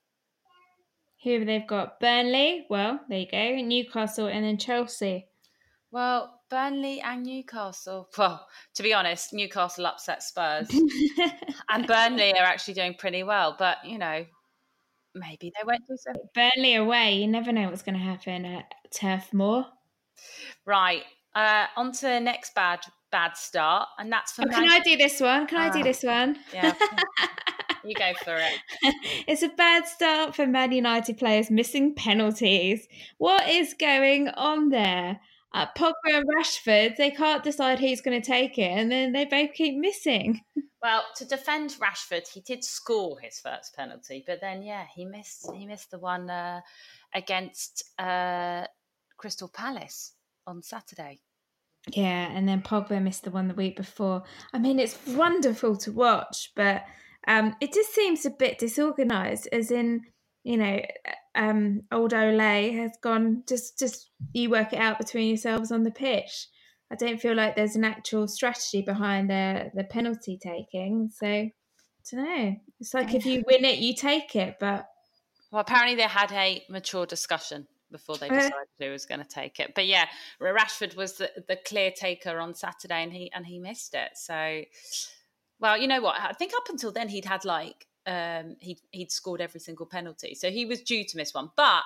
Who 1.23 1.45
they've 1.45 1.67
got? 1.67 1.99
Burnley. 1.99 2.65
Well, 2.69 2.99
there 3.07 3.19
you 3.19 3.27
go. 3.31 3.55
Newcastle 3.61 4.27
and 4.27 4.43
then 4.43 4.57
Chelsea. 4.57 5.27
Well, 5.91 6.41
Burnley 6.49 7.01
and 7.01 7.23
Newcastle. 7.23 8.09
Well, 8.17 8.47
to 8.75 8.83
be 8.83 8.93
honest, 8.93 9.33
Newcastle 9.33 9.85
upset 9.85 10.23
Spurs, 10.23 10.69
and 11.69 11.87
Burnley 11.87 12.33
are 12.33 12.43
actually 12.43 12.73
doing 12.75 12.95
pretty 12.95 13.23
well. 13.23 13.55
But 13.57 13.77
you 13.85 13.97
know, 13.97 14.25
maybe 15.13 15.51
they 15.55 15.65
won't 15.65 15.87
do 15.87 15.95
so. 15.97 16.11
Burnley 16.33 16.75
away. 16.75 17.15
You 17.15 17.27
never 17.27 17.51
know 17.51 17.69
what's 17.69 17.83
going 17.83 17.97
to 17.97 18.03
happen 18.03 18.45
at 18.45 18.73
Turf 18.91 19.33
Moor. 19.33 19.65
Right. 20.65 21.03
Uh, 21.33 21.67
on 21.77 21.91
to 21.93 22.01
the 22.01 22.19
next 22.19 22.53
bad 22.55 22.81
bad 23.11 23.37
start, 23.37 23.87
and 23.99 24.11
that's 24.11 24.31
for. 24.33 24.43
Oh, 24.43 24.49
can 24.49 24.69
I 24.69 24.79
do 24.79 24.97
this 24.97 25.19
one? 25.19 25.47
Can 25.47 25.59
uh, 25.59 25.65
I 25.65 25.69
do 25.71 25.79
ah, 25.79 25.83
this 25.83 26.03
one? 26.03 26.37
Yeah. 26.53 26.73
you 27.83 27.95
go 27.95 28.13
for 28.23 28.35
it. 28.35 28.59
it's 29.27 29.43
a 29.43 29.49
bad 29.49 29.87
start 29.87 30.35
for 30.35 30.45
Man 30.45 30.71
United 30.71 31.17
players 31.17 31.51
missing 31.51 31.93
penalties. 31.95 32.87
What 33.17 33.47
is 33.49 33.73
going 33.73 34.29
on 34.29 34.69
there? 34.69 35.19
Uh, 35.53 35.65
Pogba 35.77 35.93
and 36.05 36.25
Rashford, 36.29 36.95
they 36.95 37.11
can't 37.11 37.43
decide 37.43 37.79
who's 37.79 37.99
going 37.99 38.19
to 38.19 38.25
take 38.25 38.57
it, 38.57 38.71
and 38.71 38.89
then 38.89 39.11
they 39.11 39.25
both 39.25 39.53
keep 39.53 39.77
missing. 39.77 40.41
Well, 40.83 41.03
to 41.17 41.25
defend 41.25 41.75
Rashford, 41.79 42.27
he 42.27 42.41
did 42.41 42.63
score 42.63 43.19
his 43.19 43.39
first 43.39 43.75
penalty, 43.75 44.23
but 44.25 44.41
then 44.41 44.63
yeah, 44.63 44.85
he 44.95 45.05
missed 45.05 45.47
he 45.55 45.67
missed 45.67 45.91
the 45.91 45.99
one 45.99 46.27
uh, 46.27 46.61
against 47.13 47.83
uh, 47.99 48.65
Crystal 49.15 49.47
Palace 49.47 50.13
on 50.47 50.63
Saturday. 50.63 51.19
Yeah, 51.87 52.31
and 52.31 52.47
then 52.47 52.63
Pogba 52.63 52.99
missed 52.99 53.23
the 53.23 53.31
one 53.31 53.47
the 53.47 53.53
week 53.53 53.75
before. 53.75 54.23
I 54.53 54.57
mean, 54.57 54.79
it's 54.79 54.97
wonderful 55.07 55.77
to 55.77 55.91
watch, 55.91 56.51
but 56.55 56.83
um, 57.27 57.55
it 57.61 57.73
just 57.73 57.93
seems 57.93 58.25
a 58.25 58.31
bit 58.31 58.59
disorganized. 58.59 59.47
As 59.51 59.71
in, 59.71 60.01
you 60.43 60.57
know, 60.57 60.81
um, 61.35 61.81
old 61.91 62.13
Ole 62.13 62.73
has 62.73 62.91
gone. 63.01 63.43
Just, 63.47 63.79
just 63.79 64.09
you 64.33 64.49
work 64.49 64.73
it 64.73 64.79
out 64.79 64.97
between 64.97 65.27
yourselves 65.27 65.71
on 65.71 65.83
the 65.83 65.91
pitch. 65.91 66.47
I 66.91 66.95
don't 66.95 67.21
feel 67.21 67.35
like 67.35 67.55
there's 67.55 67.75
an 67.75 67.85
actual 67.85 68.27
strategy 68.27 68.81
behind 68.81 69.29
the 69.29 69.71
the 69.73 69.85
penalty 69.85 70.37
taking. 70.41 71.09
So, 71.13 71.27
I 71.27 71.51
don't 72.11 72.25
know. 72.25 72.55
It's 72.79 72.93
like 72.93 73.13
if 73.13 73.25
you 73.25 73.43
win 73.47 73.63
it, 73.63 73.79
you 73.79 73.95
take 73.95 74.35
it, 74.35 74.57
but 74.59 74.87
well, 75.51 75.61
apparently 75.61 75.95
they 75.95 76.03
had 76.03 76.31
a 76.31 76.63
mature 76.69 77.05
discussion 77.05 77.67
before 77.91 78.17
they 78.17 78.29
uh, 78.29 78.33
decided 78.33 78.53
uh, 78.53 78.85
who 78.85 78.91
was 78.91 79.05
going 79.05 79.19
to 79.19 79.27
take 79.27 79.59
it. 79.59 79.73
But 79.75 79.85
yeah, 79.85 80.05
Rashford 80.41 80.95
was 80.95 81.13
the, 81.13 81.29
the 81.47 81.57
clear 81.65 81.91
taker 81.91 82.39
on 82.39 82.55
Saturday, 82.55 83.03
and 83.03 83.13
he 83.13 83.31
and 83.33 83.45
he 83.45 83.59
missed 83.59 83.93
it. 83.93 84.11
So, 84.15 84.61
well, 85.61 85.77
you 85.77 85.87
know 85.87 86.01
what? 86.01 86.19
I 86.19 86.33
think 86.33 86.53
up 86.55 86.67
until 86.69 86.91
then 86.91 87.07
he'd 87.07 87.25
had 87.25 87.45
like 87.45 87.87
um, 88.05 88.57
he 88.59 88.77
he'd 88.91 89.11
scored 89.11 89.41
every 89.41 89.59
single 89.59 89.85
penalty, 89.85 90.35
so 90.35 90.49
he 90.49 90.65
was 90.65 90.81
due 90.81 91.05
to 91.05 91.17
miss 91.17 91.33
one. 91.33 91.51
But 91.55 91.83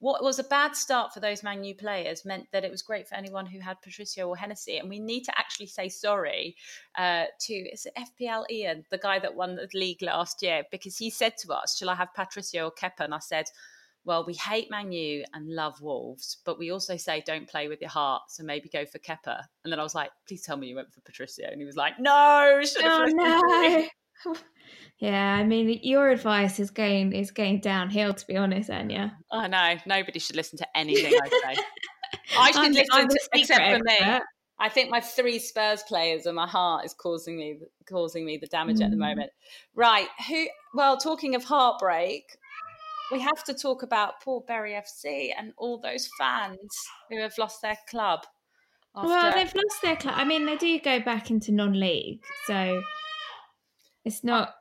what 0.00 0.22
was 0.22 0.38
a 0.38 0.44
bad 0.44 0.76
start 0.76 1.14
for 1.14 1.20
those 1.20 1.42
Man 1.42 1.64
U 1.64 1.74
players 1.74 2.26
meant 2.26 2.48
that 2.52 2.64
it 2.64 2.70
was 2.70 2.82
great 2.82 3.08
for 3.08 3.14
anyone 3.14 3.46
who 3.46 3.60
had 3.60 3.80
Patricio 3.80 4.28
or 4.28 4.36
Hennessy. 4.36 4.76
And 4.76 4.90
we 4.90 4.98
need 4.98 5.22
to 5.24 5.38
actually 5.38 5.68
say 5.68 5.88
sorry 5.88 6.56
uh, 6.98 7.24
to 7.40 7.54
is 7.54 7.86
it 7.86 7.94
FPL 7.96 8.44
Ian, 8.50 8.84
the 8.90 8.98
guy 8.98 9.18
that 9.20 9.34
won 9.34 9.54
the 9.54 9.68
league 9.72 10.02
last 10.02 10.42
year, 10.42 10.64
because 10.70 10.98
he 10.98 11.08
said 11.08 11.38
to 11.38 11.54
us, 11.54 11.78
"Shall 11.78 11.88
I 11.88 11.94
have 11.94 12.12
Patricio 12.14 12.66
or 12.66 12.72
Kepa?" 12.72 13.00
And 13.00 13.14
I 13.14 13.20
said 13.20 13.46
well, 14.04 14.24
we 14.26 14.34
hate 14.34 14.70
Man 14.70 14.92
U 14.92 15.24
and 15.32 15.48
love 15.48 15.80
Wolves, 15.80 16.38
but 16.44 16.58
we 16.58 16.70
also 16.70 16.96
say 16.96 17.22
don't 17.26 17.48
play 17.48 17.68
with 17.68 17.80
your 17.80 17.90
heart, 17.90 18.22
so 18.28 18.42
maybe 18.42 18.68
go 18.68 18.84
for 18.84 18.98
Kepa. 18.98 19.44
And 19.64 19.72
then 19.72 19.80
I 19.80 19.82
was 19.82 19.94
like, 19.94 20.10
please 20.28 20.42
tell 20.42 20.56
me 20.56 20.68
you 20.68 20.76
went 20.76 20.92
for 20.92 21.00
Patricio. 21.00 21.48
And 21.50 21.60
he 21.60 21.64
was 21.64 21.76
like, 21.76 21.98
no, 21.98 22.60
oh, 22.82 23.04
no. 23.08 24.34
yeah, 24.98 25.34
I 25.34 25.44
mean, 25.44 25.80
your 25.82 26.10
advice 26.10 26.60
is 26.60 26.70
going 26.70 27.12
is 27.12 27.30
going 27.30 27.60
downhill, 27.60 28.14
to 28.14 28.26
be 28.26 28.36
honest, 28.36 28.70
Anya. 28.70 29.16
I 29.32 29.48
know. 29.48 29.76
Nobody 29.86 30.18
should 30.18 30.36
listen 30.36 30.58
to 30.58 30.76
anything 30.76 31.12
I 31.22 31.28
say. 31.28 31.62
I 32.38 32.50
should 32.52 32.60
I'm, 32.60 32.72
listen 32.72 32.88
I'm 32.92 33.08
to, 33.08 33.18
except 33.34 33.78
for 33.78 33.82
me. 33.84 34.20
I 34.58 34.68
think 34.68 34.90
my 34.90 35.00
three 35.00 35.40
Spurs 35.40 35.82
players 35.82 36.26
and 36.26 36.36
my 36.36 36.46
heart 36.46 36.84
is 36.84 36.94
causing 36.94 37.36
me 37.36 37.58
causing 37.88 38.24
me 38.24 38.38
the 38.38 38.46
damage 38.46 38.78
mm. 38.78 38.84
at 38.84 38.90
the 38.90 38.96
mm. 38.96 39.00
moment. 39.00 39.30
Right. 39.74 40.08
Who 40.28 40.46
well, 40.74 40.96
talking 40.96 41.34
of 41.34 41.44
heartbreak, 41.44 42.24
we 43.12 43.20
have 43.20 43.44
to 43.44 43.54
talk 43.54 43.82
about 43.82 44.20
poor 44.22 44.42
Bury 44.46 44.72
FC 44.72 45.30
and 45.36 45.52
all 45.56 45.78
those 45.78 46.08
fans 46.18 46.58
who 47.10 47.20
have 47.20 47.36
lost 47.38 47.62
their 47.62 47.78
club. 47.88 48.20
Well, 48.94 49.32
they've 49.32 49.52
lost 49.54 49.82
their 49.82 49.96
club. 49.96 50.14
I 50.16 50.24
mean, 50.24 50.46
they 50.46 50.56
do 50.56 50.78
go 50.78 51.00
back 51.00 51.30
into 51.30 51.52
non-league, 51.52 52.20
so 52.46 52.80
it's 54.04 54.22
not 54.22 54.54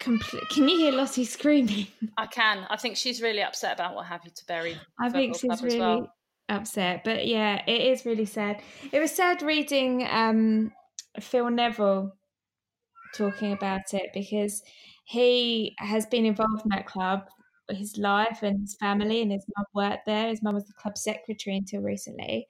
complete. 0.00 0.42
Can 0.50 0.68
you 0.68 0.76
hear 0.78 0.92
Lottie 0.92 1.24
screaming? 1.24 1.86
I 2.16 2.26
can. 2.26 2.66
I 2.68 2.76
think 2.76 2.96
she's 2.96 3.22
really 3.22 3.42
upset 3.42 3.74
about 3.74 3.94
what 3.94 4.06
happened 4.06 4.34
to 4.34 4.44
Bury. 4.46 4.76
I 5.00 5.10
think 5.10 5.38
she's 5.38 5.62
really 5.62 5.78
well. 5.78 6.12
upset, 6.48 7.04
but 7.04 7.26
yeah, 7.26 7.62
it 7.66 7.82
is 7.82 8.04
really 8.04 8.26
sad. 8.26 8.60
It 8.90 8.98
was 8.98 9.12
sad 9.12 9.42
reading 9.42 10.06
um, 10.10 10.72
Phil 11.20 11.48
Neville 11.48 12.12
talking 13.14 13.52
about 13.52 13.94
it 13.94 14.10
because 14.12 14.62
he 15.04 15.74
has 15.78 16.06
been 16.06 16.26
involved 16.26 16.62
in 16.64 16.70
that 16.70 16.86
club 16.86 17.28
his 17.76 17.96
life 17.96 18.42
and 18.42 18.60
his 18.60 18.74
family, 18.74 19.22
and 19.22 19.32
his 19.32 19.44
mum 19.56 19.66
worked 19.74 20.06
there. 20.06 20.28
His 20.28 20.42
mum 20.42 20.54
was 20.54 20.66
the 20.66 20.72
club 20.74 20.98
secretary 20.98 21.56
until 21.56 21.80
recently, 21.80 22.46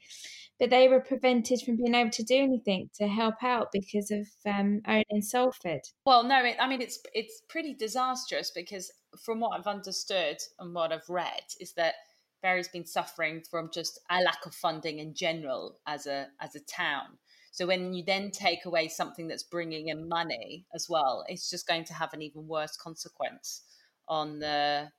but 0.59 0.71
they 0.71 0.89
were 0.89 1.01
prevented 1.01 1.61
from 1.61 1.77
being 1.77 1.95
able 1.95 2.11
to 2.11 2.23
do 2.23 2.37
anything 2.37 2.91
to 2.95 3.07
help 3.07 3.43
out 3.43 3.69
because 3.73 4.11
of 4.11 4.27
um, 4.47 4.81
owning 4.87 5.23
Salford. 5.23 5.83
Well, 6.05 6.25
no, 6.25 6.45
it, 6.45 6.57
I 6.61 6.69
mean 6.69 6.81
it's 6.81 6.99
it's 7.15 7.43
pretty 7.49 7.75
disastrous 7.75 8.51
because 8.51 8.93
from 9.25 9.41
what 9.41 9.59
I've 9.59 9.67
understood 9.67 10.39
and 10.59 10.75
what 10.75 10.93
I've 10.93 11.09
read 11.09 11.43
is 11.61 11.73
that 11.75 11.95
Bury's 12.43 12.69
been 12.69 12.87
suffering 12.87 13.43
from 13.51 13.71
just 13.73 14.01
a 14.11 14.21
lack 14.21 14.47
of 14.47 14.55
funding 14.55 14.99
in 14.99 15.15
general 15.15 15.79
as 15.87 16.07
a 16.07 16.29
as 16.41 16.55
a 16.55 16.61
town. 16.61 17.19
So 17.53 17.67
when 17.67 17.93
you 17.93 18.03
then 18.03 18.31
take 18.31 18.65
away 18.65 18.89
something 18.89 19.29
that's 19.29 19.43
bringing 19.43 19.89
in 19.89 20.09
money 20.09 20.65
as 20.75 20.89
well, 20.89 21.25
it's 21.29 21.51
just 21.51 21.67
going 21.67 21.85
to 21.85 21.95
have 21.95 22.15
an 22.15 22.23
even 22.23 22.49
worse 22.49 22.77
consequence 22.77 23.63
on 24.09 24.39
the 24.39 24.91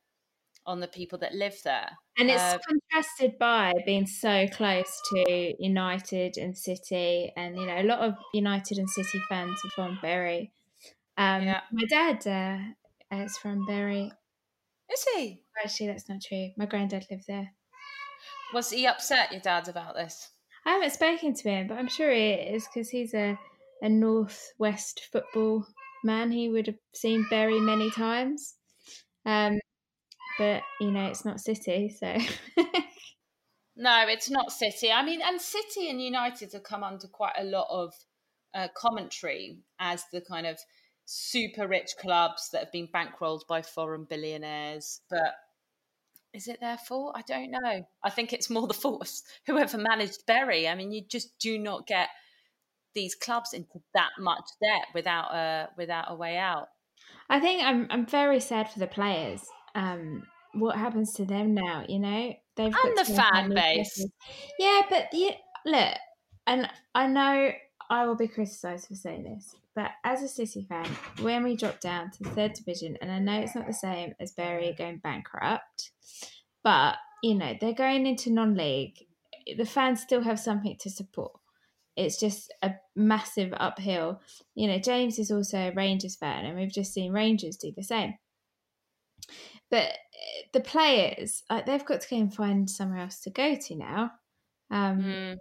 on 0.65 0.79
the 0.79 0.87
people 0.87 1.19
that 1.19 1.33
live 1.33 1.55
there. 1.63 1.89
And 2.17 2.29
it's 2.29 2.41
uh, 2.41 2.57
contrasted 2.67 3.37
by 3.39 3.73
being 3.85 4.05
so 4.05 4.47
close 4.47 5.01
to 5.13 5.53
United 5.59 6.37
and 6.37 6.57
City, 6.57 7.31
and 7.35 7.57
you 7.57 7.65
know 7.65 7.81
a 7.81 7.83
lot 7.83 7.99
of 7.99 8.13
United 8.33 8.77
and 8.77 8.89
City 8.89 9.21
fans 9.29 9.59
are 9.65 9.71
from 9.71 9.99
Bury. 10.01 10.51
Um, 11.17 11.43
yeah. 11.43 11.61
My 11.71 11.85
dad 11.85 12.27
uh, 13.11 13.17
is 13.23 13.37
from 13.37 13.65
Bury. 13.65 14.11
Is 14.91 15.05
he? 15.15 15.41
Actually, 15.63 15.87
that's 15.87 16.09
not 16.09 16.21
true. 16.21 16.49
My 16.57 16.65
granddad 16.65 17.05
lived 17.09 17.25
there. 17.27 17.51
Was 18.53 18.69
he 18.69 18.85
upset, 18.85 19.31
your 19.31 19.41
dad, 19.41 19.67
about 19.67 19.95
this? 19.95 20.29
I 20.65 20.71
haven't 20.71 20.91
spoken 20.91 21.33
to 21.33 21.49
him, 21.49 21.67
but 21.67 21.77
I'm 21.77 21.87
sure 21.89 22.11
he 22.11 22.31
is 22.31 22.67
because 22.67 22.89
he's 22.89 23.13
a 23.13 23.37
a 23.81 23.89
northwest 23.89 25.09
football 25.11 25.65
man. 26.03 26.31
He 26.31 26.49
would 26.49 26.67
have 26.67 26.77
seen 26.93 27.27
Bury 27.29 27.59
many 27.59 27.91
times. 27.91 28.55
Um, 29.25 29.59
but 30.37 30.63
you 30.79 30.91
know 30.91 31.05
it's 31.05 31.25
not 31.25 31.39
City, 31.39 31.89
so. 31.89 32.17
no, 33.75 34.05
it's 34.07 34.29
not 34.29 34.51
City. 34.51 34.91
I 34.91 35.03
mean, 35.03 35.21
and 35.23 35.39
City 35.39 35.89
and 35.89 36.01
United 36.01 36.53
have 36.53 36.63
come 36.63 36.83
under 36.83 37.07
quite 37.07 37.35
a 37.37 37.43
lot 37.43 37.67
of 37.69 37.93
uh, 38.53 38.67
commentary 38.75 39.59
as 39.79 40.03
the 40.11 40.21
kind 40.21 40.45
of 40.45 40.57
super 41.05 41.67
rich 41.67 41.91
clubs 41.99 42.49
that 42.51 42.59
have 42.59 42.71
been 42.71 42.87
bankrolled 42.87 43.47
by 43.47 43.61
foreign 43.61 44.05
billionaires. 44.05 45.01
But 45.09 45.35
is 46.33 46.47
it 46.47 46.59
their 46.59 46.77
fault? 46.77 47.15
I 47.15 47.21
don't 47.21 47.51
know. 47.51 47.85
I 48.03 48.09
think 48.09 48.33
it's 48.33 48.49
more 48.49 48.67
the 48.67 48.73
fault 48.73 49.01
of 49.01 49.09
whoever 49.45 49.77
managed 49.77 50.25
Bury. 50.25 50.67
I 50.67 50.75
mean, 50.75 50.91
you 50.91 51.01
just 51.07 51.37
do 51.39 51.57
not 51.57 51.87
get 51.87 52.09
these 52.95 53.15
clubs 53.15 53.53
into 53.53 53.81
that 53.93 54.11
much 54.19 54.45
debt 54.61 54.85
without 54.93 55.33
a 55.33 55.69
without 55.77 56.05
a 56.09 56.15
way 56.15 56.37
out. 56.37 56.67
I 57.29 57.39
think 57.39 57.63
I'm 57.63 57.87
I'm 57.89 58.05
very 58.05 58.39
sad 58.39 58.69
for 58.69 58.79
the 58.79 58.87
players. 58.87 59.41
Um, 59.75 60.23
what 60.53 60.77
happens 60.77 61.13
to 61.13 61.25
them 61.25 61.53
now? 61.53 61.85
You 61.87 61.99
know, 61.99 62.33
they've 62.55 62.73
and 62.83 62.97
the 62.97 63.05
fan 63.05 63.53
base. 63.53 64.05
Yeah, 64.59 64.81
but 64.89 65.07
the, 65.11 65.31
look, 65.65 65.95
and 66.47 66.69
I 66.93 67.07
know 67.07 67.51
I 67.89 68.05
will 68.05 68.15
be 68.15 68.27
criticised 68.27 68.87
for 68.87 68.95
saying 68.95 69.23
this, 69.23 69.55
but 69.75 69.91
as 70.03 70.21
a 70.21 70.27
City 70.27 70.65
fan, 70.67 70.85
when 71.21 71.43
we 71.43 71.55
drop 71.55 71.79
down 71.79 72.11
to 72.11 72.23
third 72.29 72.53
division, 72.53 72.97
and 73.01 73.11
I 73.11 73.19
know 73.19 73.39
it's 73.39 73.55
not 73.55 73.67
the 73.67 73.73
same 73.73 74.13
as 74.19 74.31
Bury 74.31 74.73
going 74.77 74.97
bankrupt, 74.97 75.91
but 76.63 76.97
you 77.23 77.35
know 77.35 77.55
they're 77.59 77.73
going 77.73 78.05
into 78.05 78.31
non-league. 78.31 79.05
The 79.57 79.65
fans 79.65 80.01
still 80.01 80.21
have 80.21 80.39
something 80.39 80.77
to 80.79 80.89
support. 80.89 81.33
It's 81.95 82.19
just 82.19 82.51
a 82.61 82.73
massive 82.95 83.53
uphill. 83.57 84.21
You 84.55 84.67
know, 84.67 84.79
James 84.79 85.19
is 85.19 85.29
also 85.29 85.57
a 85.57 85.73
Rangers 85.73 86.15
fan, 86.15 86.45
and 86.45 86.57
we've 86.57 86.71
just 86.71 86.93
seen 86.93 87.11
Rangers 87.11 87.57
do 87.57 87.71
the 87.75 87.83
same. 87.83 88.15
But 89.73 89.89
eh, 89.89 90.43
the 90.51 90.59
players, 90.59 91.41
like, 91.49 91.65
they've 91.65 91.83
got 91.83 92.01
to 92.01 92.09
go 92.09 92.17
and 92.17 92.31
find 92.31 92.69
somewhere 92.69 92.99
else 92.99 93.21
to 93.21 93.31
go 93.31 93.55
to 93.55 93.75
now. 93.75 94.11
Um, 94.69 95.01
mm. 95.01 95.37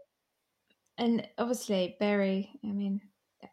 And 0.97 1.29
obviously, 1.37 1.97
Bury, 2.01 2.49
I 2.65 2.69
mean, 2.69 3.03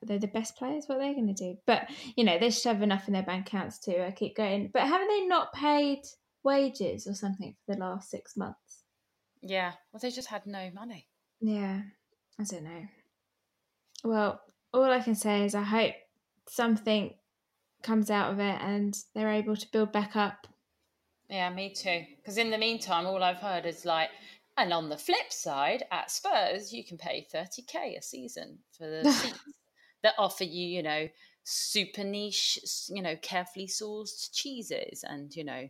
they're 0.01 0.19
the 0.19 0.27
best 0.27 0.55
players. 0.55 0.85
What 0.87 0.99
are 0.99 1.01
they 1.01 1.13
going 1.13 1.35
to 1.35 1.51
do? 1.51 1.57
But 1.67 1.89
you 2.15 2.23
know, 2.23 2.39
they 2.39 2.49
should 2.49 2.71
have 2.71 2.81
enough 2.81 3.09
in 3.09 3.13
their 3.13 3.23
bank 3.23 3.47
accounts 3.47 3.79
to 3.79 4.05
uh, 4.05 4.11
keep 4.11 4.37
going. 4.37 4.69
But 4.73 4.83
haven't 4.83 5.09
they 5.09 5.25
not 5.25 5.51
paid 5.51 5.99
wages 6.43 7.07
or 7.07 7.13
something 7.13 7.57
for 7.65 7.75
the 7.75 7.81
last 7.81 8.09
six 8.09 8.37
months? 8.37 8.83
Yeah, 9.41 9.73
well, 9.91 9.99
they 10.01 10.11
just 10.11 10.29
had 10.29 10.45
no 10.45 10.69
money. 10.73 11.07
Yeah, 11.41 11.81
I 12.39 12.43
don't 12.45 12.63
know. 12.63 12.85
Well, 14.05 14.41
all 14.73 14.85
I 14.85 15.01
can 15.01 15.15
say 15.15 15.43
is 15.43 15.55
I 15.55 15.63
hope 15.63 15.95
something 16.47 17.15
comes 17.83 18.09
out 18.09 18.31
of 18.31 18.39
it 18.39 18.61
and 18.61 18.97
they're 19.13 19.31
able 19.31 19.57
to 19.57 19.71
build 19.73 19.91
back 19.91 20.15
up. 20.15 20.47
Yeah, 21.29 21.49
me 21.51 21.69
too. 21.69 22.05
Because 22.17 22.37
in 22.37 22.51
the 22.51 22.57
meantime, 22.57 23.05
all 23.05 23.23
I've 23.23 23.37
heard 23.37 23.65
is 23.65 23.85
like, 23.85 24.09
and 24.57 24.73
on 24.73 24.89
the 24.89 24.97
flip 24.97 25.31
side, 25.31 25.83
at 25.91 26.11
Spurs, 26.11 26.73
you 26.73 26.83
can 26.83 26.97
pay 26.97 27.25
30k 27.33 27.97
a 27.97 28.01
season 28.01 28.59
for 28.77 28.89
the 28.89 29.09
seats 29.11 29.39
that 30.03 30.15
offer 30.17 30.43
you, 30.43 30.67
you 30.67 30.83
know, 30.83 31.07
super 31.43 32.03
niche, 32.03 32.59
you 32.89 33.01
know, 33.01 33.15
carefully 33.21 33.67
sourced 33.67 34.29
cheeses 34.33 35.03
and, 35.07 35.35
you 35.35 35.43
know, 35.43 35.69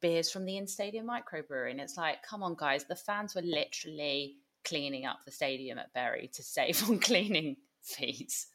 beers 0.00 0.30
from 0.30 0.44
the 0.44 0.56
in 0.56 0.66
stadium 0.66 1.06
microbrewery. 1.06 1.70
And 1.70 1.80
it's 1.80 1.96
like, 1.96 2.22
come 2.22 2.42
on, 2.42 2.56
guys, 2.58 2.84
the 2.84 2.96
fans 2.96 3.34
were 3.34 3.42
literally 3.42 4.36
cleaning 4.64 5.06
up 5.06 5.20
the 5.24 5.30
stadium 5.30 5.78
at 5.78 5.92
Bury 5.94 6.28
to 6.34 6.42
save 6.42 6.82
on 6.90 6.98
cleaning 6.98 7.56
fees. 7.80 8.48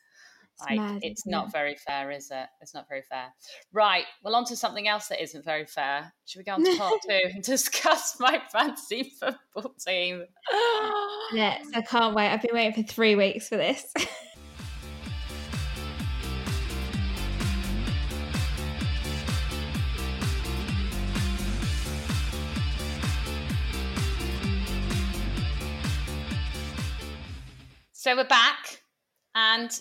It's 0.61 0.69
like 0.69 0.79
mad, 0.79 0.99
it's 1.01 1.25
not 1.25 1.47
it? 1.47 1.51
very 1.51 1.75
fair, 1.75 2.11
is 2.11 2.29
it? 2.29 2.47
It's 2.61 2.73
not 2.73 2.87
very 2.87 3.01
fair. 3.01 3.33
Right. 3.73 4.05
Well, 4.23 4.35
on 4.35 4.45
to 4.45 4.55
something 4.55 4.87
else 4.87 5.07
that 5.07 5.21
isn't 5.21 5.43
very 5.43 5.65
fair. 5.65 6.13
Should 6.25 6.39
we 6.39 6.43
go 6.43 6.53
on 6.53 6.63
to 6.63 6.77
part 6.77 7.01
two 7.09 7.19
and 7.33 7.43
discuss 7.43 8.19
my 8.19 8.39
fancy 8.51 9.13
football 9.19 9.73
team? 9.85 10.25
yes, 11.33 11.65
I 11.73 11.81
can't 11.89 12.15
wait. 12.15 12.29
I've 12.29 12.41
been 12.41 12.53
waiting 12.53 12.83
for 12.83 12.87
three 12.87 13.15
weeks 13.15 13.49
for 13.49 13.57
this. 13.57 13.91
So 27.93 28.15
we're 28.15 28.23
back, 28.23 28.81
and 29.35 29.71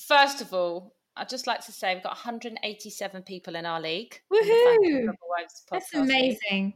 first 0.00 0.40
of 0.40 0.52
all, 0.52 0.94
I'd 1.16 1.28
just 1.28 1.46
like 1.46 1.64
to 1.66 1.72
say 1.72 1.94
we've 1.94 2.02
got 2.02 2.10
187 2.10 3.22
people 3.22 3.56
in 3.56 3.66
our 3.66 3.80
league. 3.80 4.20
Woohoo! 4.32 5.10
That's 5.70 5.94
amazing. 5.94 6.74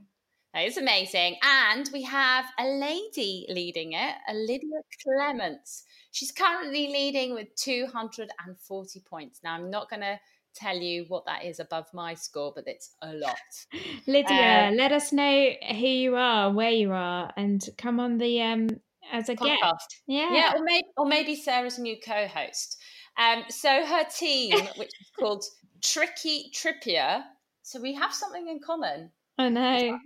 That 0.53 0.67
is 0.67 0.77
amazing. 0.77 1.37
And 1.43 1.89
we 1.93 2.03
have 2.03 2.45
a 2.59 2.67
lady 2.67 3.47
leading 3.49 3.93
it, 3.93 4.15
a 4.29 4.35
Lydia 4.35 4.81
Clements. 5.03 5.85
She's 6.11 6.31
currently 6.31 6.89
leading 6.89 7.33
with 7.33 7.55
240 7.57 9.01
points. 9.09 9.41
Now, 9.43 9.55
I'm 9.55 9.71
not 9.71 9.89
going 9.89 10.01
to 10.01 10.21
tell 10.55 10.77
you 10.77 11.07
what 11.09 11.25
that 11.25 11.45
is 11.45 11.61
above 11.61 11.87
my 11.95 12.15
score, 12.15 12.53
but 12.55 12.65
it's 12.67 12.95
a 13.01 13.15
lot. 13.15 13.37
Lydia, 14.07 14.69
um, 14.69 14.77
let 14.77 14.93
us 14.93 15.13
know 15.13 15.51
who 15.71 15.87
you 15.87 16.17
are, 16.17 16.53
where 16.53 16.71
you 16.71 16.93
are, 16.93 17.33
and 17.37 17.67
come 17.79 17.99
on 17.99 18.19
the 18.19 18.43
um 18.43 18.69
as 19.11 19.29
a 19.29 19.37
podcast. 19.37 19.61
guest. 19.61 20.03
Yeah, 20.07 20.33
yeah, 20.33 20.53
or 20.57 20.65
maybe 20.65 20.87
or 20.97 21.07
maybe 21.07 21.35
Sarah's 21.35 21.79
new 21.79 21.97
co-host. 22.05 22.77
Um, 23.19 23.45
so 23.49 23.85
her 23.85 24.05
team, 24.05 24.53
which 24.77 24.89
is 25.01 25.11
called 25.19 25.45
Tricky 25.83 26.51
Trippier, 26.55 27.23
so 27.63 27.81
we 27.81 27.95
have 27.95 28.13
something 28.13 28.49
in 28.49 28.61
common. 28.61 29.11
I 29.39 29.49
know. 29.49 29.99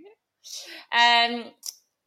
Um, 0.91 1.51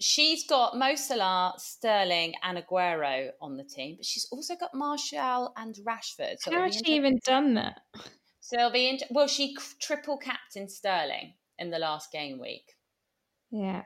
she's 0.01 0.47
got 0.47 0.77
Mo 0.77 0.95
Salah, 0.95 1.55
Sterling, 1.59 2.35
and 2.43 2.59
Aguero 2.59 3.31
on 3.41 3.57
the 3.57 3.65
team, 3.65 3.97
but 3.97 4.07
she's 4.07 4.27
also 4.31 4.57
got 4.57 4.75
Martial 4.75 5.53
and 5.57 5.75
Rashford. 5.85 6.37
So 6.41 6.53
How 6.53 6.63
has 6.63 6.77
she 6.77 6.95
even 6.97 7.19
done 7.25 7.55
that? 7.55 7.81
So 8.41 8.57
it'll 8.57 8.71
be 8.71 8.89
in- 8.89 8.99
well, 9.11 9.29
she 9.29 9.57
triple 9.81 10.19
captain 10.19 10.69
Sterling 10.69 11.35
in 11.59 11.71
the 11.71 11.79
last 11.79 12.11
game 12.11 12.41
week. 12.41 12.75
Yeah. 13.51 13.85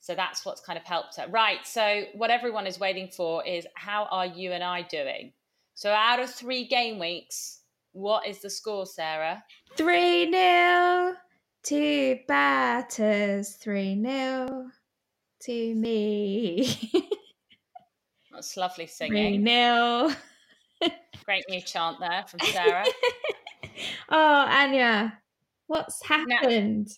So 0.00 0.14
that's 0.14 0.44
what's 0.44 0.60
kind 0.60 0.78
of 0.78 0.84
helped 0.84 1.16
her. 1.16 1.26
Right. 1.28 1.66
So 1.66 2.04
what 2.14 2.30
everyone 2.30 2.66
is 2.66 2.78
waiting 2.78 3.08
for 3.08 3.44
is 3.46 3.66
how 3.74 4.04
are 4.10 4.26
you 4.26 4.52
and 4.52 4.62
I 4.62 4.82
doing? 4.82 5.32
So 5.74 5.90
out 5.90 6.20
of 6.20 6.30
three 6.30 6.66
game 6.66 7.00
weeks, 7.00 7.60
what 7.92 8.26
is 8.26 8.40
the 8.40 8.50
score, 8.50 8.86
Sarah? 8.86 9.42
3 9.76 10.26
nil 10.26 11.14
to 11.64 12.18
batters, 12.28 13.50
3 13.56 13.96
nil 13.96 14.66
to 15.42 15.74
me. 15.74 16.90
That's 18.32 18.56
lovely 18.56 18.86
singing. 18.86 19.34
3 19.34 19.38
nil. 19.38 20.12
Great 21.24 21.44
new 21.48 21.60
chant 21.60 21.98
there 21.98 22.24
from 22.28 22.40
Sarah. 22.52 22.84
oh, 24.10 24.46
Anya, 24.48 25.18
what's 25.66 26.04
happened? 26.06 26.88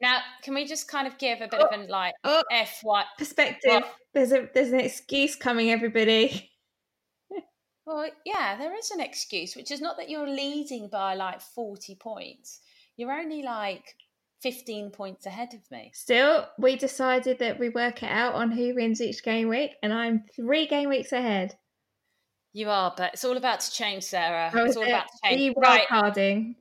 Now, 0.00 0.16
now, 0.16 0.18
can 0.42 0.54
we 0.54 0.66
just 0.66 0.88
kind 0.88 1.06
of 1.06 1.16
give 1.16 1.40
a 1.40 1.48
bit 1.48 1.60
oh, 1.60 1.66
of 1.66 1.72
an 1.72 1.88
like 1.88 2.12
oh, 2.24 2.42
F 2.50 2.80
what 2.82 3.06
perspective? 3.16 3.82
What? 3.82 3.94
There's 4.12 4.32
a 4.32 4.48
there's 4.52 4.72
an 4.72 4.80
excuse 4.80 5.36
coming, 5.36 5.70
everybody. 5.70 6.50
Well, 7.86 8.08
yeah, 8.24 8.56
there 8.58 8.76
is 8.76 8.90
an 8.90 9.00
excuse, 9.00 9.56
which 9.56 9.70
is 9.70 9.80
not 9.80 9.96
that 9.96 10.10
you're 10.10 10.28
leading 10.28 10.88
by 10.88 11.14
like 11.14 11.40
forty 11.40 11.94
points. 11.94 12.60
You're 12.96 13.12
only 13.12 13.42
like 13.42 13.94
15 14.40 14.90
points 14.90 15.26
ahead 15.26 15.54
of 15.54 15.70
me. 15.70 15.90
Still, 15.94 16.46
we 16.58 16.76
decided 16.76 17.38
that 17.40 17.58
we 17.58 17.68
work 17.68 18.02
it 18.02 18.10
out 18.10 18.34
on 18.34 18.50
who 18.50 18.74
wins 18.74 19.00
each 19.00 19.22
game 19.22 19.48
week, 19.48 19.72
and 19.82 19.92
I'm 19.92 20.24
three 20.34 20.66
game 20.66 20.88
weeks 20.88 21.12
ahead. 21.12 21.54
You 22.52 22.70
are, 22.70 22.94
but 22.96 23.14
it's 23.14 23.24
all 23.24 23.36
about 23.36 23.60
to 23.60 23.70
change, 23.70 24.04
Sarah. 24.04 24.50
Oh, 24.54 24.64
it's 24.64 24.76
all 24.76 24.86
about 24.86 25.04
to 25.06 25.28
change. 25.28 25.54
Are 25.56 25.60
right. 25.60 25.86
carding? 25.88 26.56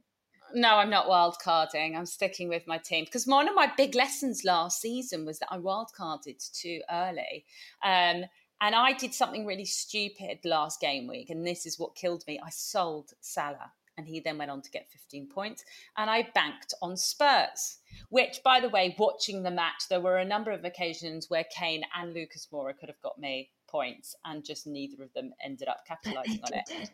no, 0.55 0.77
I'm 0.77 0.89
not 0.89 1.07
wild 1.07 1.38
carding. 1.39 1.95
I'm 1.95 2.05
sticking 2.05 2.49
with 2.49 2.65
my 2.65 2.77
team 2.77 3.05
because 3.05 3.27
one 3.27 3.47
of 3.47 3.55
my 3.55 3.71
big 3.77 3.93
lessons 3.93 4.43
last 4.43 4.81
season 4.81 5.25
was 5.25 5.39
that 5.39 5.49
I 5.51 5.57
wild 5.57 5.91
carded 5.95 6.39
too 6.39 6.81
early. 6.91 7.45
Um, 7.83 8.23
and 8.65 8.73
I 8.73 8.93
did 8.93 9.13
something 9.13 9.45
really 9.45 9.63
stupid 9.63 10.39
last 10.43 10.82
game 10.82 11.08
week, 11.08 11.30
and 11.30 11.45
this 11.45 11.67
is 11.67 11.78
what 11.78 11.93
killed 11.93 12.23
me. 12.28 12.39
I 12.43 12.49
sold 12.49 13.12
Salah, 13.21 13.71
and 13.95 14.08
he 14.08 14.19
then 14.19 14.39
went 14.39 14.49
on 14.49 14.63
to 14.63 14.71
get 14.71 14.89
15 14.89 15.28
points, 15.28 15.63
and 15.97 16.10
I 16.10 16.30
banked 16.34 16.73
on 16.82 16.97
Spurs. 16.97 17.78
Which, 18.10 18.39
by 18.43 18.60
the 18.60 18.69
way, 18.69 18.95
watching 18.97 19.43
the 19.43 19.51
match, 19.51 19.88
there 19.88 20.01
were 20.01 20.17
a 20.17 20.25
number 20.25 20.49
of 20.49 20.65
occasions 20.65 21.30
where 21.30 21.45
Kane 21.56 21.84
and 21.95 22.12
Lucas 22.12 22.47
Moura 22.51 22.75
could 22.75 22.89
have 22.89 23.01
got 23.04 23.19
me 23.19 23.51
points, 23.67 24.15
and 24.25 24.43
just 24.43 24.65
neither 24.65 25.04
of 25.04 25.13
them 25.13 25.34
ended 25.43 25.67
up 25.67 25.84
capitalising 25.88 26.43
on 26.43 26.54
it 26.56 26.89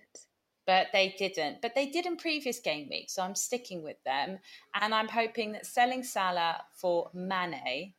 but 0.68 0.88
they 0.94 1.16
didn't. 1.18 1.62
But 1.62 1.74
they 1.74 1.88
did 1.88 2.06
in 2.06 2.18
previous 2.18 2.60
game 2.60 2.88
weeks, 2.90 3.16
so 3.16 3.24
I'm 3.24 3.34
sticking 3.34 3.82
with 3.82 3.98
them. 4.06 4.40
And 4.80 4.94
I'm 4.94 5.08
hoping 5.08 5.54
that 5.54 5.66
selling 5.66 6.04
Salah 6.04 6.62
for 6.76 7.10
Mane, 7.14 7.94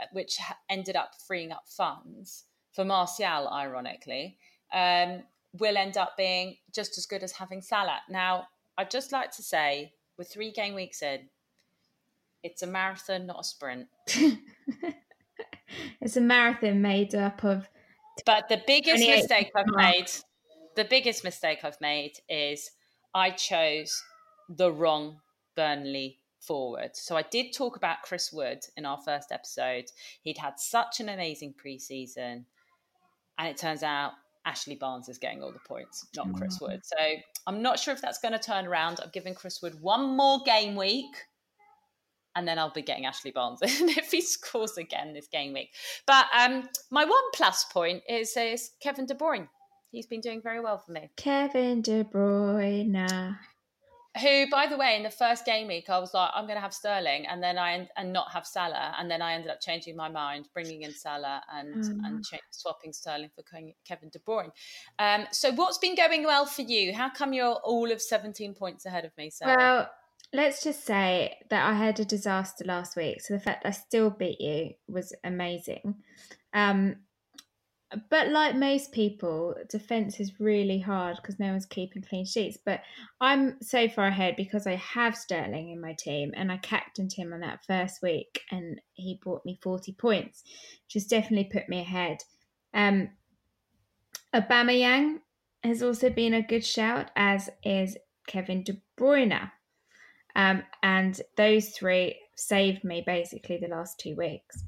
uh, 0.00 0.06
which 0.12 0.38
ended 0.68 0.96
up 0.96 1.12
freeing 1.26 1.52
up 1.52 1.68
funds 1.68 2.46
for 2.72 2.84
Martial, 2.84 3.48
ironically, 3.48 4.38
um, 4.72 5.22
will 5.58 5.76
end 5.76 5.96
up 5.96 6.16
being 6.16 6.56
just 6.72 6.96
as 6.98 7.06
good 7.06 7.22
as 7.22 7.32
having 7.32 7.62
Salah. 7.62 8.00
Now, 8.08 8.48
I'd 8.78 8.90
just 8.90 9.12
like 9.12 9.30
to 9.32 9.42
say, 9.42 9.92
with 10.16 10.28
three 10.28 10.52
game 10.52 10.74
weeks 10.74 11.02
in, 11.02 11.28
it's 12.42 12.62
a 12.62 12.66
marathon, 12.66 13.26
not 13.26 13.40
a 13.40 13.44
sprint. 13.44 13.88
it's 16.00 16.16
a 16.16 16.20
marathon 16.20 16.80
made 16.80 17.14
up 17.14 17.44
of. 17.44 17.68
But 18.24 18.48
the 18.48 18.62
biggest 18.66 19.06
mistake 19.06 19.50
I've 19.54 19.66
made 19.74 20.10
the 20.76 20.84
biggest 20.84 21.24
mistake 21.24 21.60
I've 21.64 21.80
made 21.80 22.12
is 22.28 22.70
I 23.14 23.30
chose 23.30 24.02
the 24.48 24.72
wrong 24.72 25.20
Burnley 25.56 26.18
forward. 26.38 26.90
So 26.94 27.16
I 27.16 27.22
did 27.22 27.52
talk 27.52 27.76
about 27.76 28.02
Chris 28.02 28.32
Wood 28.32 28.64
in 28.76 28.86
our 28.86 28.98
first 28.98 29.32
episode. 29.32 29.86
He'd 30.22 30.38
had 30.38 30.58
such 30.58 31.00
an 31.00 31.08
amazing 31.08 31.54
preseason, 31.62 32.44
and 33.40 33.48
it 33.48 33.56
turns 33.56 33.82
out 33.82 34.12
Ashley 34.44 34.74
Barnes 34.74 35.08
is 35.08 35.16
getting 35.18 35.42
all 35.42 35.50
the 35.50 35.58
points, 35.66 36.06
not 36.14 36.32
Chris 36.34 36.58
Oh. 36.60 36.66
Wood. 36.66 36.80
So 36.84 36.96
I'm 37.46 37.62
not 37.62 37.78
sure 37.78 37.94
if 37.94 38.02
that's 38.02 38.18
going 38.18 38.32
to 38.32 38.38
turn 38.38 38.66
around. 38.66 39.00
I'm 39.02 39.10
giving 39.12 39.34
Chris 39.34 39.60
Wood 39.62 39.80
one 39.80 40.14
more 40.16 40.40
game 40.44 40.76
week, 40.76 41.14
and 42.36 42.46
then 42.46 42.58
I'll 42.58 42.70
be 42.70 42.82
getting 42.82 43.06
Ashley 43.06 43.30
Barnes 43.30 43.60
in 43.80 43.88
if 43.88 44.10
he 44.10 44.20
scores 44.20 44.76
again 44.76 45.14
this 45.14 45.26
game 45.26 45.54
week. 45.54 45.70
But 46.06 46.26
um, 46.38 46.68
my 46.90 47.04
one 47.04 47.30
plus 47.34 47.64
point 47.64 48.02
is, 48.08 48.36
is 48.36 48.72
Kevin 48.82 49.06
De 49.06 49.14
Bruyne. 49.14 49.48
He's 49.90 50.06
been 50.06 50.20
doing 50.20 50.40
very 50.42 50.60
well 50.60 50.78
for 50.78 50.92
me. 50.92 51.10
Kevin 51.16 51.80
De 51.80 52.04
Bruyne. 52.04 53.38
Who, 54.20 54.50
by 54.50 54.66
the 54.66 54.76
way, 54.76 54.96
in 54.96 55.04
the 55.04 55.10
first 55.10 55.44
game 55.44 55.68
week, 55.68 55.88
I 55.88 55.98
was 56.00 56.12
like, 56.14 56.30
I'm 56.34 56.44
going 56.46 56.56
to 56.56 56.60
have 56.60 56.74
Sterling, 56.74 57.26
and 57.26 57.40
then 57.40 57.58
I 57.58 57.88
and 57.96 58.12
not 58.12 58.32
have 58.32 58.44
Salah, 58.44 58.94
and 58.98 59.08
then 59.08 59.22
I 59.22 59.34
ended 59.34 59.50
up 59.50 59.60
changing 59.60 59.94
my 59.94 60.08
mind, 60.08 60.48
bringing 60.52 60.82
in 60.82 60.92
Salah 60.92 61.42
and 61.52 61.74
Mm. 61.76 62.00
and 62.04 62.24
cha- 62.24 62.38
swapping 62.50 62.92
Sterling 62.92 63.30
for 63.34 63.44
Kevin 63.84 64.08
De 64.10 64.18
Bruyne. 64.18 64.50
Um, 64.98 65.28
so, 65.30 65.52
what's 65.52 65.78
been 65.78 65.94
going 65.94 66.24
well 66.24 66.44
for 66.44 66.62
you? 66.62 66.92
How 66.92 67.08
come 67.08 67.32
you're 67.32 67.54
all 67.62 67.92
of 67.92 68.02
17 68.02 68.54
points 68.54 68.84
ahead 68.84 69.04
of 69.04 69.16
me, 69.16 69.30
Sarah? 69.30 69.56
Well, 69.56 69.90
let's 70.32 70.64
just 70.64 70.84
say 70.84 71.38
that 71.50 71.64
I 71.64 71.74
had 71.74 72.00
a 72.00 72.04
disaster 72.04 72.64
last 72.64 72.96
week. 72.96 73.20
So 73.20 73.34
the 73.34 73.40
fact 73.40 73.64
I 73.64 73.70
still 73.70 74.10
beat 74.10 74.40
you 74.40 74.74
was 74.88 75.12
amazing. 75.22 76.02
Um, 76.52 76.96
but 78.08 78.28
like 78.28 78.54
most 78.54 78.92
people, 78.92 79.54
defense 79.68 80.20
is 80.20 80.38
really 80.38 80.78
hard 80.78 81.16
because 81.16 81.40
no 81.40 81.50
one's 81.50 81.66
keeping 81.66 82.02
clean 82.02 82.24
sheets. 82.24 82.56
But 82.64 82.82
I'm 83.20 83.60
so 83.60 83.88
far 83.88 84.06
ahead 84.06 84.36
because 84.36 84.66
I 84.66 84.76
have 84.76 85.16
Sterling 85.16 85.70
in 85.70 85.80
my 85.80 85.94
team 85.94 86.32
and 86.36 86.52
I 86.52 86.58
captained 86.58 87.12
him 87.12 87.32
on 87.32 87.40
that 87.40 87.64
first 87.66 88.00
week 88.02 88.42
and 88.50 88.80
he 88.92 89.18
brought 89.22 89.44
me 89.44 89.58
40 89.62 89.92
points, 89.94 90.44
which 90.86 90.94
has 90.94 91.06
definitely 91.06 91.50
put 91.52 91.68
me 91.68 91.80
ahead. 91.80 92.18
Um, 92.72 93.10
Aubameyang 94.32 95.18
has 95.64 95.82
also 95.82 96.10
been 96.10 96.34
a 96.34 96.42
good 96.42 96.64
shout, 96.64 97.10
as 97.16 97.50
is 97.64 97.96
Kevin 98.28 98.62
De 98.62 98.74
Bruyne. 98.98 99.50
Um, 100.36 100.62
and 100.84 101.20
those 101.36 101.70
three 101.70 102.20
saved 102.36 102.84
me 102.84 103.02
basically 103.04 103.58
the 103.58 103.66
last 103.66 103.98
two 103.98 104.14
weeks. 104.14 104.62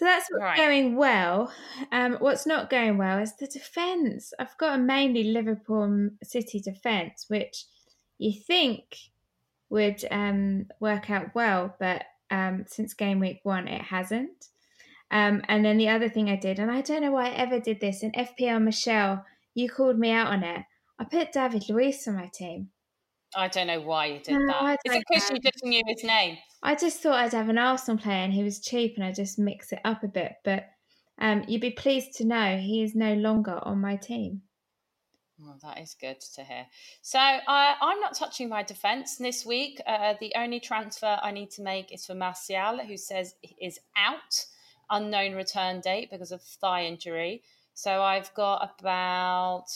So 0.00 0.06
that's 0.06 0.30
what's 0.30 0.40
Right. 0.40 0.56
going 0.56 0.96
well. 0.96 1.52
Um, 1.92 2.14
what's 2.20 2.46
not 2.46 2.70
going 2.70 2.96
well 2.96 3.18
is 3.18 3.36
the 3.36 3.46
defence. 3.46 4.32
I've 4.38 4.56
got 4.56 4.78
a 4.78 4.82
mainly 4.82 5.24
Liverpool 5.24 6.08
City 6.22 6.58
defence, 6.58 7.26
which 7.28 7.66
you 8.16 8.32
think 8.32 8.96
would 9.68 10.02
um, 10.10 10.68
work 10.80 11.10
out 11.10 11.34
well, 11.34 11.76
but 11.78 12.06
um, 12.30 12.64
since 12.66 12.94
game 12.94 13.20
week 13.20 13.40
one, 13.42 13.68
it 13.68 13.82
hasn't. 13.82 14.48
Um, 15.10 15.42
and 15.48 15.62
then 15.66 15.76
the 15.76 15.90
other 15.90 16.08
thing 16.08 16.30
I 16.30 16.36
did, 16.36 16.58
and 16.58 16.70
I 16.70 16.80
don't 16.80 17.02
know 17.02 17.12
why 17.12 17.26
I 17.26 17.34
ever 17.34 17.60
did 17.60 17.80
this, 17.80 18.02
in 18.02 18.12
FPL 18.12 18.62
Michelle, 18.62 19.26
you 19.52 19.68
called 19.68 19.98
me 19.98 20.12
out 20.12 20.28
on 20.28 20.42
it. 20.42 20.64
I 20.98 21.04
put 21.04 21.32
David 21.32 21.68
Luiz 21.68 22.08
on 22.08 22.14
my 22.14 22.30
team. 22.32 22.70
I 23.34 23.48
don't 23.48 23.66
know 23.66 23.80
why 23.80 24.06
you 24.06 24.18
did 24.20 24.38
No, 24.38 24.46
that. 24.46 24.78
Is 24.84 24.94
it 24.94 25.04
because 25.08 25.30
you 25.30 25.38
just 25.38 25.64
knew 25.64 25.82
his 25.86 26.04
name? 26.04 26.38
I 26.62 26.74
just 26.74 27.00
thought 27.00 27.14
I'd 27.14 27.32
have 27.32 27.48
an 27.48 27.58
Arsenal 27.58 27.98
player 28.00 28.24
and 28.24 28.32
he 28.32 28.42
was 28.42 28.60
cheap 28.60 28.96
and 28.96 29.04
I 29.04 29.12
just 29.12 29.38
mix 29.38 29.72
it 29.72 29.80
up 29.84 30.02
a 30.02 30.08
bit. 30.08 30.36
But 30.44 30.68
um, 31.18 31.44
you'd 31.46 31.60
be 31.60 31.70
pleased 31.70 32.14
to 32.14 32.24
know 32.24 32.56
he 32.56 32.82
is 32.82 32.94
no 32.94 33.14
longer 33.14 33.58
on 33.62 33.80
my 33.80 33.96
team. 33.96 34.42
Well, 35.38 35.58
that 35.62 35.78
is 35.78 35.96
good 35.98 36.20
to 36.34 36.44
hear. 36.44 36.66
So 37.00 37.18
uh, 37.18 37.74
I'm 37.80 38.00
not 38.00 38.14
touching 38.14 38.48
my 38.48 38.62
defence 38.62 39.16
this 39.16 39.46
week. 39.46 39.80
Uh, 39.86 40.14
the 40.20 40.32
only 40.36 40.60
transfer 40.60 41.18
I 41.22 41.30
need 41.30 41.50
to 41.52 41.62
make 41.62 41.92
is 41.92 42.04
for 42.04 42.14
Martial, 42.14 42.78
who 42.86 42.96
says 42.96 43.34
he 43.40 43.56
is 43.60 43.78
out, 43.96 44.44
unknown 44.90 45.34
return 45.34 45.80
date 45.80 46.10
because 46.10 46.32
of 46.32 46.42
thigh 46.42 46.84
injury. 46.84 47.42
So 47.72 48.02
I've 48.02 48.32
got 48.34 48.70
about 48.80 49.66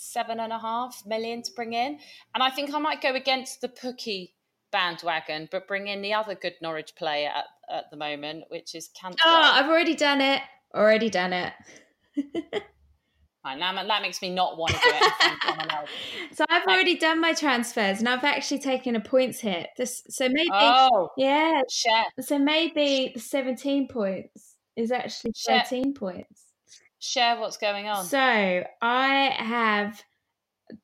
seven 0.00 0.40
and 0.40 0.52
a 0.52 0.58
half 0.58 1.02
million 1.06 1.42
to 1.42 1.52
bring 1.54 1.72
in, 1.72 1.98
and 2.34 2.42
I 2.42 2.50
think 2.50 2.72
I 2.74 2.78
might 2.78 3.00
go 3.02 3.14
against 3.14 3.60
the 3.60 3.68
Pookie 3.68 4.32
bandwagon, 4.72 5.48
but 5.50 5.68
bring 5.68 5.88
in 5.88 6.00
the 6.00 6.14
other 6.14 6.34
good 6.34 6.54
Norwich 6.62 6.94
player 6.96 7.28
at, 7.28 7.44
at 7.74 7.84
the 7.90 7.96
moment, 7.96 8.44
which 8.48 8.74
is 8.74 8.88
Cantwell. 8.98 9.18
Oh, 9.24 9.50
I've 9.54 9.68
already 9.68 9.94
done 9.94 10.20
it. 10.20 10.40
Already 10.74 11.10
done 11.10 11.32
it. 11.32 11.52
Right, 13.42 13.58
now 13.58 13.72
that 13.72 14.02
makes 14.02 14.20
me 14.20 14.28
not 14.34 14.58
want 14.58 14.74
to 14.74 14.78
do 14.82 14.88
it. 14.90 15.02
and 15.02 15.12
find 15.14 15.38
someone 15.46 15.70
else. 15.70 15.88
so 16.32 16.44
I've 16.50 16.66
already 16.66 16.98
done 16.98 17.22
my 17.22 17.32
transfers 17.32 17.98
and 17.98 18.06
I've 18.06 18.22
actually 18.22 18.58
taken 18.58 18.96
a 18.96 19.00
points 19.00 19.40
hit. 19.40 19.68
This, 19.78 20.02
so 20.10 20.28
maybe, 20.28 20.50
Oh, 20.52 21.08
yeah. 21.16 21.62
share. 21.70 22.04
So 22.20 22.38
maybe 22.38 23.12
the 23.14 23.20
17 23.20 23.88
points 23.88 24.56
is 24.76 24.92
actually 24.92 25.32
Shit. 25.34 25.62
13 25.68 25.94
points. 25.94 26.49
Share 27.00 27.40
what's 27.40 27.56
going 27.56 27.88
on. 27.88 28.04
So 28.04 28.18
I 28.80 29.34
have 29.36 30.00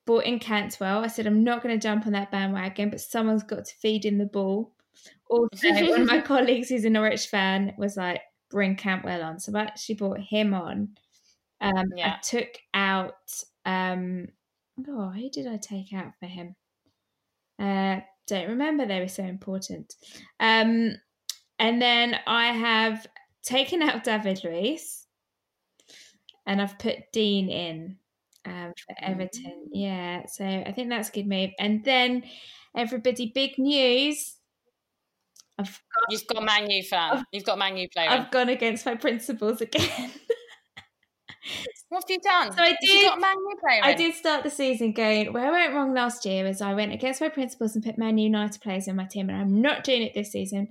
bought 0.07 0.25
in 0.25 0.39
Cantwell. 0.39 1.05
I 1.05 1.07
said 1.07 1.27
I'm 1.27 1.45
not 1.45 1.63
going 1.63 1.79
to 1.79 1.83
jump 1.83 2.07
on 2.07 2.13
that 2.13 2.33
bandwagon, 2.33 2.91
but 2.91 3.01
someone's 3.01 3.45
got 3.45 3.67
to 3.67 3.75
feed 3.77 4.05
him 4.05 4.19
the 4.19 4.27
ball. 4.27 4.73
Also, 5.31 5.69
one 5.91 6.03
of 6.03 6.09
my 6.09 6.21
colleagues 6.21 6.69
who's 6.69 6.85
a 6.85 6.91
Norwich 6.91 7.29
fan 7.29 7.75
was 7.79 7.97
like, 7.97 8.23
"Bring 8.51 8.77
Cantwell 8.77 9.23
on." 9.23 9.39
So 9.39 9.57
I 9.57 9.63
actually 9.63 9.97
brought 9.97 10.21
him 10.21 10.55
on. 10.55 10.97
Um, 11.61 11.93
Yeah. 11.95 12.17
I 12.17 12.21
took 12.21 12.49
out. 12.75 13.15
Um, 13.65 14.29
oh, 14.89 15.11
who 15.11 15.31
did 15.31 15.47
I 15.47 15.59
take 15.59 15.93
out 15.93 16.13
for 16.19 16.27
him? 16.27 16.57
Uh, 17.59 18.01
don't 18.27 18.49
remember. 18.49 18.87
They 18.87 19.01
were 19.01 19.09
so 19.09 19.23
important. 19.23 19.95
Um, 20.41 20.97
and 21.59 21.81
then 21.81 22.17
I 22.27 22.47
have 22.49 23.07
taken 23.43 23.83
out 23.83 24.05
David 24.05 24.43
Luiz 24.45 25.06
and 26.47 26.61
I've 26.63 26.79
put 26.79 26.97
Digne 27.13 27.51
in 27.51 27.97
um, 28.45 28.73
for 28.87 28.95
Everton. 29.03 29.69
Yeah, 29.73 30.27
so 30.27 30.45
I 30.45 30.73
think 30.73 30.89
that's 30.91 31.09
a 31.09 31.13
good 31.13 31.27
move. 31.27 31.51
And 31.59 31.85
then 31.85 32.23
everybody, 32.77 33.33
big 33.35 33.59
news. 33.59 34.37
I've 35.59 35.83
You've 36.11 36.27
got 36.27 36.43
Man 36.45 36.71
U 36.71 36.83
fan. 36.83 37.25
You've 37.33 37.45
got 37.45 37.59
Man 37.59 37.77
U 37.77 37.89
player. 37.89 38.11
I've 38.11 38.31
gone 38.31 38.49
against 38.51 38.85
my 38.87 38.95
principles 38.95 39.61
again. 39.61 40.11
what 41.89 42.05
have 42.05 42.11
you 42.11 42.21
done? 42.21 42.53
So 42.53 42.63
I 42.63 42.77
did- 42.81 43.09
got 43.09 43.21
Man 43.21 43.37
U 43.37 43.57
player. 43.61 43.81
I 43.83 43.95
did 43.95 44.15
start 44.15 44.45
the 44.45 44.51
season 44.51 44.93
going 44.93 45.33
where 45.33 45.47
I 45.47 45.51
went 45.51 45.75
wrong 45.75 45.95
last 45.95 46.25
year 46.27 46.45
was 46.45 46.61
I 46.61 46.75
went 46.75 46.93
against 46.93 47.21
my 47.21 47.31
principles 47.31 47.75
and 47.75 47.85
put 47.85 47.99
Man 47.99 48.19
United 48.19 48.61
players 48.61 48.87
in 48.87 48.97
my 48.97 49.07
team, 49.07 49.31
and 49.31 49.41
I'm 49.41 49.61
not 49.63 49.83
doing 49.83 50.03
it 50.03 50.13
this 50.15 50.33
season. 50.33 50.69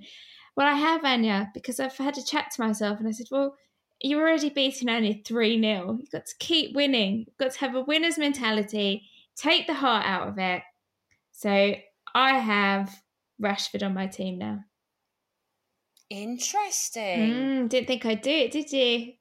Well, 0.56 0.66
I 0.66 0.74
have 0.74 1.04
Anya 1.04 1.50
because 1.52 1.80
I've 1.80 1.96
had 1.96 2.16
a 2.16 2.24
chat 2.24 2.52
to 2.52 2.62
myself 2.62 2.98
and 2.98 3.06
I 3.06 3.10
said, 3.10 3.26
well, 3.30 3.56
you're 4.00 4.20
already 4.20 4.50
beating 4.50 4.88
only 4.88 5.22
3 5.26 5.60
0. 5.60 5.98
You've 6.00 6.10
got 6.10 6.26
to 6.26 6.34
keep 6.38 6.74
winning. 6.74 7.26
You've 7.26 7.38
got 7.38 7.52
to 7.52 7.58
have 7.60 7.74
a 7.74 7.80
winner's 7.80 8.18
mentality, 8.18 9.08
take 9.36 9.66
the 9.66 9.74
heart 9.74 10.04
out 10.06 10.28
of 10.28 10.38
it. 10.38 10.62
So 11.32 11.74
I 12.14 12.38
have 12.38 13.02
Rashford 13.40 13.84
on 13.84 13.94
my 13.94 14.06
team 14.06 14.38
now. 14.38 14.64
Interesting. 16.08 17.32
Mm, 17.32 17.68
didn't 17.68 17.88
think 17.88 18.06
I'd 18.06 18.22
do 18.22 18.30
it, 18.30 18.52
did 18.52 18.72
you? 18.72 19.14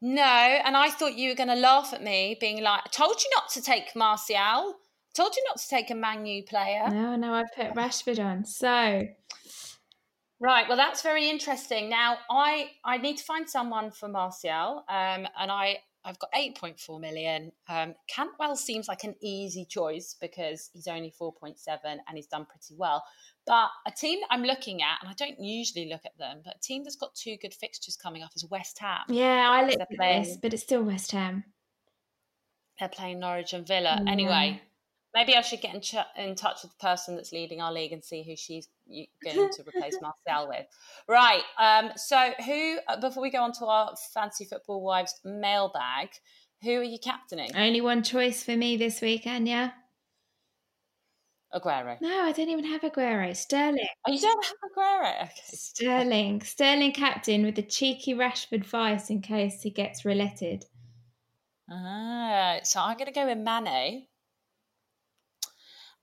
No, 0.00 0.22
and 0.22 0.76
I 0.76 0.90
thought 0.90 1.16
you 1.16 1.30
were 1.30 1.34
going 1.34 1.48
to 1.48 1.54
laugh 1.54 1.92
at 1.92 2.02
me, 2.02 2.36
being 2.40 2.62
like, 2.62 2.82
"I 2.84 2.88
told 2.90 3.22
you 3.22 3.30
not 3.34 3.48
to 3.50 3.62
take 3.62 3.94
Martial. 3.96 4.76
Told 5.14 5.34
you 5.34 5.44
not 5.48 5.58
to 5.58 5.68
take 5.68 5.90
a 5.90 5.94
Man 5.94 6.26
U 6.26 6.42
player." 6.42 6.88
No, 6.90 7.16
no, 7.16 7.34
I 7.34 7.44
put 7.54 7.74
Rashford 7.74 8.22
on. 8.22 8.44
So 8.44 9.06
Right. 10.38 10.68
Well, 10.68 10.76
that's 10.76 11.02
very 11.02 11.28
interesting. 11.30 11.88
Now, 11.88 12.18
I 12.30 12.70
I 12.84 12.98
need 12.98 13.16
to 13.18 13.24
find 13.24 13.48
someone 13.48 13.90
for 13.90 14.08
Martial, 14.08 14.84
um, 14.88 15.26
and 15.38 15.50
I 15.50 15.78
I've 16.04 16.18
got 16.18 16.30
eight 16.34 16.58
point 16.58 16.78
four 16.78 17.00
million. 17.00 17.52
Um, 17.68 17.94
Cantwell 18.08 18.54
seems 18.54 18.86
like 18.86 19.04
an 19.04 19.14
easy 19.22 19.64
choice 19.64 20.14
because 20.20 20.70
he's 20.72 20.86
only 20.86 21.10
four 21.10 21.32
point 21.32 21.58
seven 21.58 22.00
and 22.06 22.16
he's 22.16 22.26
done 22.26 22.46
pretty 22.46 22.74
well. 22.76 23.02
But 23.46 23.70
a 23.86 23.90
team 23.90 24.20
that 24.20 24.28
I'm 24.30 24.42
looking 24.42 24.82
at, 24.82 24.98
and 25.00 25.08
I 25.10 25.14
don't 25.14 25.40
usually 25.40 25.88
look 25.88 26.02
at 26.04 26.18
them, 26.18 26.42
but 26.44 26.56
a 26.56 26.60
team 26.60 26.84
that's 26.84 26.96
got 26.96 27.14
two 27.14 27.36
good 27.40 27.54
fixtures 27.54 27.96
coming 27.96 28.22
up 28.22 28.30
is 28.36 28.44
West 28.50 28.78
Ham. 28.80 29.04
yeah, 29.08 29.48
I 29.50 29.64
looked 29.64 29.80
at 29.80 29.88
this, 29.98 30.36
but 30.36 30.52
it's 30.52 30.62
still 30.62 30.82
West 30.82 31.12
Ham. 31.12 31.44
They're 32.78 32.88
playing 32.88 33.20
Norwich 33.20 33.52
and 33.52 33.66
Villa. 33.66 34.00
Yeah. 34.04 34.10
Anyway, 34.12 34.60
maybe 35.16 35.34
I 35.34 35.40
should 35.40 35.62
get 35.62 35.74
in, 35.74 35.80
ch- 35.80 35.96
in 36.16 36.34
touch 36.36 36.58
with 36.62 36.72
the 36.72 36.86
person 36.86 37.16
that's 37.16 37.32
leading 37.32 37.60
our 37.60 37.72
league 37.72 37.92
and 37.92 38.04
see 38.04 38.22
who 38.22 38.36
she's 38.36 38.68
going 39.24 39.50
to 39.50 39.64
replace 39.66 39.96
Marcel 40.02 40.48
with. 40.48 40.66
Right. 41.08 41.42
Um, 41.58 41.90
so, 41.96 42.32
who, 42.44 42.78
uh, 42.86 43.00
before 43.00 43.22
we 43.22 43.30
go 43.30 43.42
on 43.42 43.52
to 43.52 43.64
our 43.64 43.94
fancy 44.12 44.44
football 44.44 44.82
wives 44.82 45.18
mailbag, 45.24 46.10
who 46.62 46.78
are 46.78 46.84
you 46.84 46.98
captaining? 47.02 47.56
Only 47.56 47.80
one 47.80 48.02
choice 48.02 48.42
for 48.42 48.56
me 48.56 48.76
this 48.76 49.00
weekend, 49.00 49.48
yeah? 49.48 49.70
Aguero. 51.54 51.98
No, 52.02 52.24
I 52.24 52.32
don't 52.32 52.50
even 52.50 52.66
have 52.66 52.82
Aguero. 52.82 53.34
Sterling. 53.34 53.86
Oh, 54.06 54.12
you 54.12 54.20
don't 54.20 54.44
have 54.44 54.54
Aguero? 54.70 55.22
Okay. 55.22 55.32
Sterling. 55.44 56.42
Sterling 56.42 56.92
captain 56.92 57.44
with 57.44 57.54
the 57.54 57.62
cheeky 57.62 58.12
Rashford 58.12 58.66
vice 58.66 59.08
in 59.08 59.22
case 59.22 59.62
he 59.62 59.70
gets 59.70 60.02
reletted. 60.02 60.64
Ah, 61.70 62.58
so 62.64 62.80
I'm 62.80 62.98
going 62.98 63.06
to 63.06 63.12
go 63.12 63.26
with 63.26 63.38
Mane. 63.38 64.06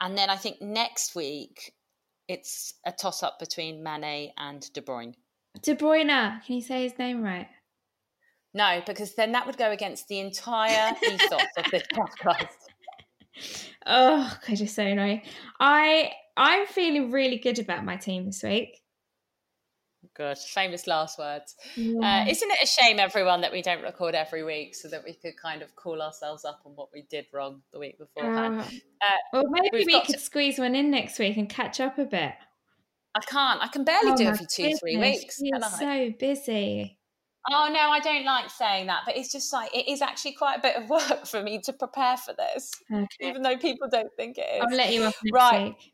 And 0.03 0.17
then 0.17 0.29
I 0.29 0.35
think 0.35 0.61
next 0.61 1.15
week 1.15 1.73
it's 2.27 2.73
a 2.85 2.91
toss 2.91 3.23
up 3.23 3.39
between 3.39 3.81
Mane 3.81 4.33
and 4.37 4.61
De 4.73 4.81
Bruyne. 4.81 5.13
De 5.61 5.75
Bruyne. 5.75 6.43
Can 6.45 6.55
you 6.55 6.61
say 6.61 6.83
his 6.83 6.99
name 6.99 7.23
right? 7.23 7.47
No, 8.53 8.81
because 8.85 9.15
then 9.15 9.31
that 9.31 9.45
would 9.45 9.55
go 9.55 9.71
against 9.71 10.09
the 10.09 10.19
entire 10.19 10.93
ethos 11.03 11.41
of 11.57 11.65
this 11.71 11.83
podcast. 11.93 12.47
Oh, 13.87 14.37
God, 14.47 14.59
you're 14.59 14.67
so 14.67 14.83
annoying. 14.83 15.23
I 15.59 16.11
I'm 16.37 16.67
feeling 16.67 17.09
really 17.09 17.39
good 17.39 17.57
about 17.57 17.83
my 17.83 17.95
team 17.95 18.27
this 18.27 18.43
week. 18.43 18.82
Good. 20.15 20.37
Famous 20.37 20.85
last 20.85 21.17
words. 21.17 21.55
Yeah. 21.75 22.23
Uh, 22.25 22.29
isn't 22.29 22.51
it 22.51 22.57
a 22.61 22.67
shame, 22.67 22.99
everyone, 22.99 23.41
that 23.41 23.51
we 23.51 23.61
don't 23.63 23.81
record 23.81 24.13
every 24.13 24.43
week 24.43 24.75
so 24.75 24.87
that 24.89 25.03
we 25.03 25.13
could 25.13 25.33
kind 25.41 25.61
of 25.63 25.75
call 25.75 26.01
ourselves 26.01 26.45
up 26.45 26.61
on 26.65 26.73
what 26.75 26.89
we 26.93 27.03
did 27.09 27.25
wrong 27.33 27.61
the 27.71 27.79
week 27.79 27.97
beforehand? 27.97 28.59
Uh, 28.59 28.63
Uh, 29.01 29.09
well, 29.33 29.43
maybe 29.49 29.85
we 29.85 30.01
could 30.01 30.13
to- 30.15 30.19
squeeze 30.19 30.59
one 30.59 30.75
in 30.75 30.91
next 30.91 31.17
week 31.17 31.35
and 31.37 31.49
catch 31.49 31.79
up 31.79 31.97
a 31.97 32.05
bit. 32.05 32.33
I 33.15 33.19
can't. 33.21 33.61
I 33.61 33.67
can 33.67 33.83
barely 33.83 34.11
Oh 34.11 34.15
do 34.15 34.27
it 34.29 34.37
for 34.37 34.45
two, 34.45 34.75
three 34.79 34.97
weeks. 34.97 35.37
You're 35.39 35.61
so 35.61 36.11
busy. 36.19 36.97
Oh 37.51 37.69
no, 37.71 37.79
I 37.89 37.99
don't 37.99 38.23
like 38.23 38.49
saying 38.49 38.87
that, 38.87 39.01
but 39.05 39.17
it's 39.17 39.31
just 39.31 39.51
like 39.51 39.69
it 39.75 39.87
is 39.91 40.01
actually 40.01 40.31
quite 40.33 40.59
a 40.59 40.61
bit 40.61 40.75
of 40.77 40.89
work 40.89 41.25
for 41.27 41.43
me 41.43 41.59
to 41.65 41.73
prepare 41.73 42.15
for 42.17 42.33
this, 42.33 42.71
Okay. 42.91 43.07
even 43.19 43.41
though 43.41 43.57
people 43.57 43.87
don't 43.91 44.09
think 44.15 44.37
it 44.37 44.45
is. 44.55 44.61
I'll 44.65 44.75
let 44.77 44.93
you 44.93 45.03
off 45.03 45.19
Right. 45.33 45.65
week. 45.65 45.92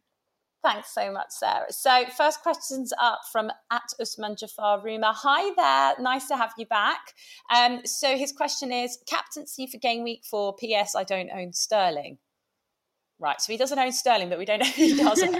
Thanks 0.62 0.94
so 0.94 1.12
much, 1.12 1.28
Sarah. 1.30 1.72
So, 1.72 2.04
first 2.18 2.42
question's 2.42 2.92
up 3.02 3.22
from 3.32 3.50
at 3.72 3.94
Usman 4.00 4.36
Jafar 4.36 4.82
Rumour. 4.84 5.14
Hi 5.14 5.54
there, 5.56 6.04
nice 6.04 6.28
to 6.28 6.36
have 6.36 6.52
you 6.58 6.66
back. 6.66 7.00
Um, 7.56 7.80
so, 7.86 8.18
his 8.18 8.34
question 8.34 8.72
is 8.74 8.98
captaincy 9.08 9.68
for 9.68 9.78
game 9.78 10.04
week 10.04 10.24
four. 10.30 10.54
P.S. 10.58 10.96
I 10.96 11.06
don't 11.06 11.30
own 11.34 11.54
Sterling. 11.54 12.18
Right, 13.22 13.40
so 13.42 13.52
he 13.54 13.58
doesn't 13.58 13.80
own 13.80 13.92
Sterling, 13.94 14.30
but 14.30 14.38
we 14.38 14.46
don't 14.46 14.60
know 14.60 14.66
who 14.66 14.84
he 14.84 14.98
does 15.04 15.22
own. 15.24 15.34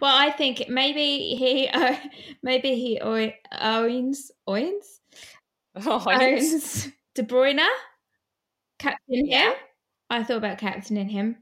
Well, 0.00 0.14
I 0.14 0.30
think 0.30 0.64
maybe 0.68 1.34
he 1.36 1.68
uh, 1.68 1.96
maybe 2.42 2.74
he 2.74 3.00
o- 3.00 3.32
owns 3.58 4.30
owns 4.46 5.00
Oh, 5.86 6.04
owns 6.06 6.88
De 7.14 7.22
Bruyne, 7.22 7.66
captain 8.78 9.26
Yeah. 9.26 9.50
him. 9.50 9.54
I 10.10 10.22
thought 10.22 10.36
about 10.38 10.58
captaining 10.58 11.08
him. 11.08 11.36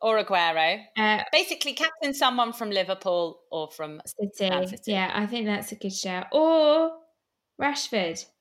Or 0.00 0.22
Aguero. 0.22 0.80
Uh, 0.96 1.22
Basically, 1.32 1.72
captain 1.72 2.14
someone 2.14 2.52
from 2.52 2.70
Liverpool 2.70 3.40
or 3.50 3.68
from. 3.70 4.00
City. 4.06 4.66
City. 4.66 4.92
Yeah, 4.92 5.10
I 5.14 5.26
think 5.26 5.46
that's 5.46 5.72
a 5.72 5.76
good 5.76 5.92
shout. 5.92 6.26
Or 6.32 6.92
Rashford. 7.60 8.24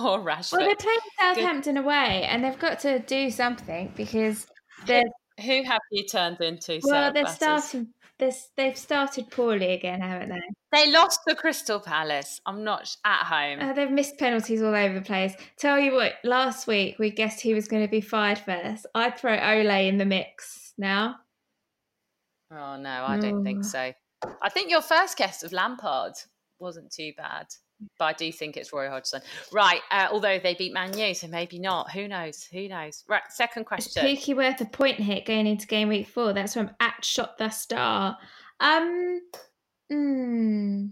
Or 0.00 0.20
Rashford. 0.20 0.52
Well, 0.52 0.66
they're 0.66 0.76
playing 0.76 0.98
Southampton 1.20 1.76
away, 1.78 2.24
and 2.28 2.44
they've 2.44 2.58
got 2.58 2.78
to 2.80 3.00
do 3.00 3.28
something 3.30 3.92
because 3.96 4.46
they're 4.86 5.02
Who 5.44 5.64
have 5.64 5.80
you 5.90 6.04
turned 6.06 6.40
into? 6.40 6.78
well, 6.84 6.92
Sarah 6.92 7.12
they're 7.12 7.24
Batters? 7.24 7.36
starting. 7.64 7.88
They're, 8.18 8.30
they've 8.56 8.76
started 8.78 9.30
poorly 9.30 9.72
again, 9.72 10.00
haven't 10.00 10.28
they? 10.28 10.40
They 10.72 10.90
lost 10.90 11.20
to 11.28 11.34
Crystal 11.34 11.80
Palace. 11.80 12.40
I'm 12.46 12.62
not 12.64 12.86
sh- 12.86 12.94
at 13.04 13.24
home. 13.24 13.60
Uh, 13.60 13.72
they've 13.72 13.90
missed 13.90 14.18
penalties 14.18 14.62
all 14.62 14.74
over 14.74 14.94
the 14.94 15.00
place. 15.04 15.34
Tell 15.58 15.78
you 15.80 15.94
what, 15.94 16.14
last 16.22 16.66
week 16.66 16.98
we 16.98 17.10
guessed 17.10 17.40
he 17.40 17.54
was 17.54 17.66
going 17.68 17.82
to 17.82 17.90
be 17.90 18.00
fired 18.00 18.38
first. 18.38 18.86
I'd 18.94 19.18
throw 19.18 19.36
Ole 19.36 19.88
in 19.88 19.98
the 19.98 20.04
mix 20.04 20.74
now. 20.78 21.16
Oh 22.52 22.76
no, 22.76 23.04
I 23.06 23.18
don't 23.18 23.42
think 23.42 23.60
Oh. 23.60 23.68
so. 23.68 23.92
I 24.42 24.48
think 24.48 24.70
your 24.70 24.82
first 24.82 25.16
guest 25.18 25.42
of 25.42 25.52
Lampard 25.52 26.14
wasn't 26.60 26.92
too 26.92 27.12
bad, 27.16 27.46
but 27.98 28.04
I 28.04 28.12
do 28.12 28.32
think 28.32 28.56
it's 28.56 28.72
Roy 28.72 28.88
Hodgson. 28.88 29.22
Right, 29.52 29.80
uh, 29.90 30.08
although 30.10 30.38
they 30.38 30.54
beat 30.54 30.72
Man 30.72 30.96
U, 30.96 31.14
so 31.14 31.28
maybe 31.28 31.58
not. 31.58 31.90
Who 31.92 32.08
knows? 32.08 32.48
Who 32.52 32.68
knows? 32.68 33.04
Right, 33.08 33.22
second 33.30 33.64
question. 33.64 34.04
Pookie 34.04 34.36
worth 34.36 34.60
a 34.60 34.66
point 34.66 34.98
hit 34.98 35.26
going 35.26 35.46
into 35.46 35.66
game 35.66 35.88
week 35.88 36.08
four? 36.08 36.32
That's 36.32 36.54
from 36.54 36.70
at 36.80 37.04
shot 37.04 37.38
the 37.38 37.50
star. 37.50 38.18
Um, 38.60 39.20
hmm. 39.90 40.86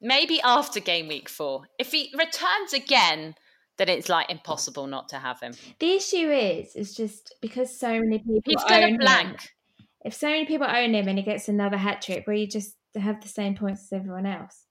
Maybe 0.00 0.40
after 0.42 0.80
game 0.80 1.08
week 1.08 1.28
four. 1.28 1.62
If 1.78 1.92
he 1.92 2.12
returns 2.18 2.72
again, 2.72 3.34
then 3.78 3.88
it's 3.88 4.08
like 4.08 4.30
impossible 4.30 4.86
not 4.86 5.08
to 5.10 5.16
have 5.16 5.40
him. 5.40 5.54
The 5.78 5.92
issue 5.92 6.30
is, 6.30 6.74
is 6.76 6.94
just 6.94 7.34
because 7.40 7.78
so 7.78 8.00
many 8.00 8.18
people 8.18 8.42
He's 8.44 8.62
own 8.62 8.68
going 8.68 8.82
to 8.82 8.88
him, 8.88 8.96
blank. 8.98 9.50
If 10.04 10.14
so 10.14 10.26
many 10.26 10.44
people 10.44 10.66
own 10.66 10.94
him 10.94 11.08
and 11.08 11.18
he 11.18 11.24
gets 11.24 11.48
another 11.48 11.76
hat 11.76 12.02
trick, 12.02 12.26
where 12.26 12.36
you 12.36 12.46
just 12.46 12.74
have 13.00 13.20
the 13.20 13.28
same 13.28 13.54
points 13.54 13.84
as 13.84 13.92
everyone 13.92 14.26
else. 14.26 14.66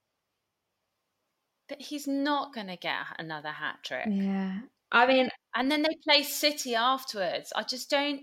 But 1.67 1.81
he's 1.81 2.07
not 2.07 2.53
going 2.53 2.67
to 2.67 2.77
get 2.77 2.95
another 3.17 3.49
hat 3.49 3.77
trick. 3.83 4.07
Yeah, 4.09 4.59
I 4.91 5.07
mean, 5.07 5.29
and 5.55 5.71
then 5.71 5.81
they 5.81 5.97
play 6.03 6.23
City 6.23 6.75
afterwards. 6.75 7.53
I 7.55 7.63
just 7.63 7.89
don't. 7.89 8.21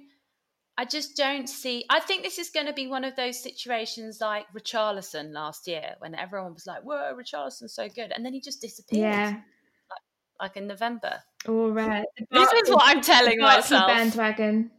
I 0.77 0.85
just 0.85 1.17
don't 1.17 1.49
see. 1.49 1.85
I 1.91 1.99
think 1.99 2.23
this 2.23 2.39
is 2.39 2.51
going 2.51 2.67
to 2.67 2.73
be 2.73 2.87
one 2.87 3.05
of 3.05 3.17
those 3.17 3.43
situations 3.43 4.19
like 4.21 4.47
Richarlison 4.57 5.33
last 5.33 5.67
year, 5.67 5.95
when 5.99 6.15
everyone 6.15 6.55
was 6.55 6.67
like, 6.67 6.83
"Whoa, 6.83 7.15
Richarlison's 7.15 7.75
so 7.75 7.89
good," 7.89 8.13
and 8.15 8.25
then 8.25 8.33
he 8.33 8.41
just 8.41 8.61
disappeared. 8.61 9.03
yeah. 9.03 9.41
like 10.41 10.57
in 10.57 10.67
November. 10.67 11.21
All 11.49 11.71
right. 11.71 12.07
This 12.31 12.53
is 12.53 12.71
what 12.71 12.83
I'm 12.85 13.01
telling 13.01 13.39
myself. 13.41 13.89
bandwagon. 13.89 14.71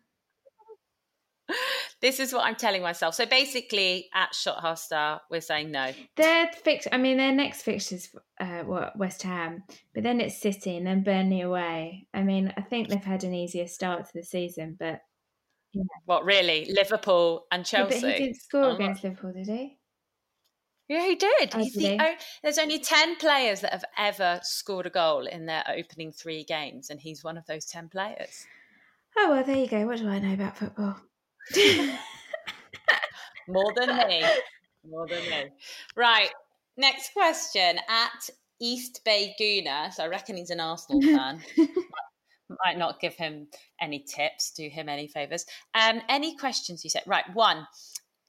This 2.01 2.19
is 2.19 2.31
what 2.31 2.45
I'm 2.45 2.55
telling 2.55 2.81
myself. 2.81 3.15
So 3.15 3.25
basically, 3.25 4.09
at 4.13 4.33
Shot 4.33 4.79
Star, 4.79 5.21
we're 5.29 5.41
saying 5.41 5.71
no. 5.71 5.91
Their 6.15 6.47
fix. 6.63 6.88
I 6.91 6.97
mean, 6.97 7.17
their 7.17 7.33
next 7.33 7.63
fixtures, 7.63 8.09
uh, 8.39 8.63
what 8.63 8.97
West 8.97 9.23
Ham, 9.23 9.63
but 9.93 10.03
then 10.03 10.21
it's 10.21 10.41
City 10.41 10.77
and 10.77 10.88
then 10.88 11.03
Burnley 11.03 11.41
away. 11.41 12.07
I 12.13 12.23
mean, 12.23 12.53
I 12.55 12.62
think 12.62 12.88
they've 12.88 13.03
had 13.03 13.23
an 13.25 13.33
easier 13.33 13.67
start 13.67 14.05
to 14.05 14.12
the 14.13 14.23
season, 14.23 14.77
but 14.79 15.01
What 16.05 16.23
really? 16.23 16.65
Liverpool 16.73 17.45
and 17.51 17.62
Yeah, 17.62 17.79
Chelsea. 17.88 18.01
but 18.01 18.12
he 18.13 18.17
didn't 18.23 18.35
score 18.38 18.63
I'm 18.69 18.75
against 18.75 19.03
Liverpool, 19.03 19.33
did 19.33 19.47
he? 19.47 19.77
Yeah, 20.88 21.05
he 21.05 21.15
did. 21.15 21.51
Oh, 21.53 21.59
He's 21.59 21.73
did 21.75 21.99
the 21.99 22.15
there's 22.41 22.57
only 22.57 22.79
10 22.79 23.17
players 23.17 23.62
that 23.62 23.73
have 23.73 23.85
ever 23.97 24.39
scored 24.41 24.88
a 24.88 24.89
goal 24.89 25.27
in 25.27 25.45
their 25.45 25.63
opening 25.67 26.12
three 26.12 26.43
games, 26.43 26.89
and 26.89 26.99
he's 26.99 27.23
one 27.23 27.38
of 27.38 27.45
those 27.45 27.65
10 27.65 27.89
players. 27.89 28.47
Oh 29.17 29.29
well, 29.31 29.43
there 29.43 29.57
you 29.57 29.67
go. 29.67 29.85
What 29.85 29.99
do 29.99 30.07
I 30.07 30.17
know 30.19 30.33
about 30.33 30.57
football? 30.57 30.95
More 33.47 33.73
than 33.75 33.95
me. 34.07 34.23
More 34.89 35.07
than 35.07 35.21
me. 35.29 35.45
Right. 35.95 36.29
Next 36.77 37.12
question 37.13 37.79
at 37.89 38.29
East 38.62 39.01
Bay 39.03 39.35
Gooner. 39.39 39.91
So 39.93 40.03
I 40.03 40.07
reckon 40.07 40.38
he's 40.38 40.49
an 40.51 40.59
Arsenal 40.59 41.01
fan. 41.15 41.41
Might 42.65 42.77
not 42.77 42.99
give 42.99 43.13
him 43.15 43.47
any 43.79 43.99
tips, 43.99 44.51
do 44.51 44.67
him 44.69 44.89
any 44.89 45.07
favours. 45.07 45.45
Um, 45.75 46.01
any 46.09 46.35
questions 46.35 46.83
you 46.83 46.89
said? 46.89 47.03
Right. 47.05 47.25
One. 47.33 47.67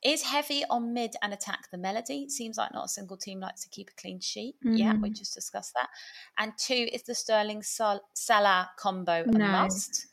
Is 0.02 0.22
heavy 0.22 0.64
on 0.70 0.94
mid 0.94 1.12
and 1.20 1.34
attack 1.34 1.70
the 1.70 1.76
melody? 1.76 2.30
Seems 2.30 2.56
like 2.56 2.72
not 2.72 2.86
a 2.86 2.88
single 2.88 3.18
team 3.18 3.38
likes 3.40 3.62
to 3.64 3.68
keep 3.68 3.90
a 3.90 4.00
clean 4.00 4.18
sheet. 4.18 4.54
Yeah, 4.62 4.94
we 4.94 5.10
Mhm. 5.10 5.18
just 5.18 5.34
discussed 5.34 5.74
that. 5.74 5.90
And 6.38 6.54
two, 6.56 6.88
is 6.90 7.02
the 7.02 7.14
Sterling 7.14 7.62
Sal- 7.62 8.00
Salah 8.14 8.70
combo 8.78 9.24
a 9.24 9.26
No. 9.26 9.46
must? 9.46 10.06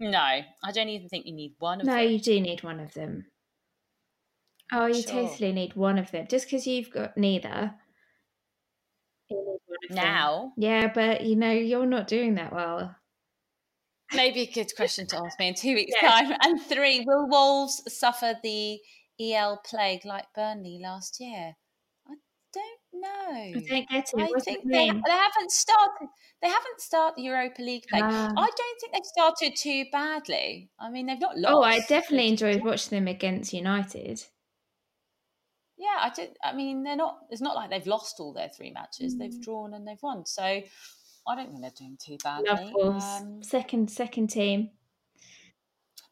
No, 0.00 0.18
I 0.18 0.72
don't 0.72 0.88
even 0.88 1.08
think 1.08 1.26
you 1.26 1.34
need 1.34 1.54
one 1.58 1.80
of 1.80 1.86
no, 1.86 1.92
them. 1.92 2.02
No, 2.04 2.08
you 2.10 2.18
do 2.18 2.40
need 2.40 2.62
one 2.62 2.80
of 2.80 2.94
them. 2.94 3.26
Oh, 4.72 4.86
you 4.86 5.02
Sure. 5.02 5.28
totally 5.28 5.52
need 5.52 5.74
one 5.74 5.98
of 5.98 6.10
them. 6.10 6.26
Just 6.28 6.46
because 6.46 6.66
you've 6.66 6.90
got 6.90 7.16
neither. 7.16 7.74
you 9.28 9.36
need 9.36 9.60
one 9.66 9.78
of 9.90 9.96
them. 9.96 9.96
Now, 9.96 10.52
Yeah, 10.56 10.90
but 10.92 11.24
you 11.24 11.36
know 11.36 11.50
you're 11.52 11.86
not 11.86 12.08
doing 12.08 12.34
that 12.36 12.52
well. 12.52 12.96
Maybe 14.12 14.40
a 14.40 14.50
good 14.50 14.74
question 14.74 15.06
to 15.08 15.18
ask 15.18 15.38
me 15.38 15.48
in 15.48 15.54
two 15.54 15.74
weeks' 15.74 15.92
Yeah. 16.00 16.08
time. 16.08 16.36
And 16.42 16.60
three, 16.62 17.04
will 17.06 17.28
Wolves 17.28 17.82
suffer 17.94 18.34
the 18.42 18.80
EL 19.20 19.60
plague 19.64 20.04
like 20.04 20.26
Burnley 20.34 20.80
last 20.82 21.20
year? 21.20 21.54
I 22.08 22.14
don't 22.52 22.79
know. 23.00 23.32
I 23.32 23.52
don't 23.52 23.88
get 23.88 24.08
it. 24.08 24.10
I 24.18 24.24
What's 24.24 24.44
think 24.44 24.64
they, 24.64 24.90
they 24.90 25.10
haven't 25.10 25.50
started. 25.50 26.08
They 26.42 26.48
haven't 26.48 26.80
started 26.80 27.14
the 27.16 27.22
Europa 27.22 27.62
League 27.62 27.84
plague. 27.88 28.02
Ah. 28.04 28.32
I 28.36 28.50
don't 28.56 28.80
think 28.80 28.92
they've 28.92 29.04
started 29.04 29.56
too 29.56 29.84
badly. 29.92 30.70
I 30.78 30.90
mean, 30.90 31.06
they've 31.06 31.20
not 31.20 31.38
lost. 31.38 31.54
Oh, 31.54 31.62
I 31.62 31.80
definitely 31.80 32.28
enjoyed 32.28 32.64
watching 32.64 32.98
them 32.98 33.08
against 33.08 33.52
United. 33.52 34.24
Yeah, 35.76 35.96
I 35.98 36.10
did. 36.10 36.36
I 36.44 36.54
mean, 36.54 36.82
they're 36.82 36.96
not. 36.96 37.18
It's 37.30 37.40
not 37.40 37.56
like 37.56 37.70
they've 37.70 37.86
lost 37.86 38.20
all 38.20 38.32
their 38.32 38.48
three 38.48 38.70
matches. 38.70 39.14
Mm. 39.14 39.18
They've 39.18 39.40
drawn 39.40 39.74
and 39.74 39.86
they've 39.86 40.02
won. 40.02 40.26
So 40.26 40.42
I 40.42 40.62
don't 41.34 41.48
think 41.48 41.62
they're 41.62 41.70
doing 41.76 41.96
too 41.98 42.18
badly. 42.22 42.72
Love. 42.74 43.02
Um, 43.02 43.42
second, 43.42 43.90
second 43.90 44.28
team. 44.28 44.70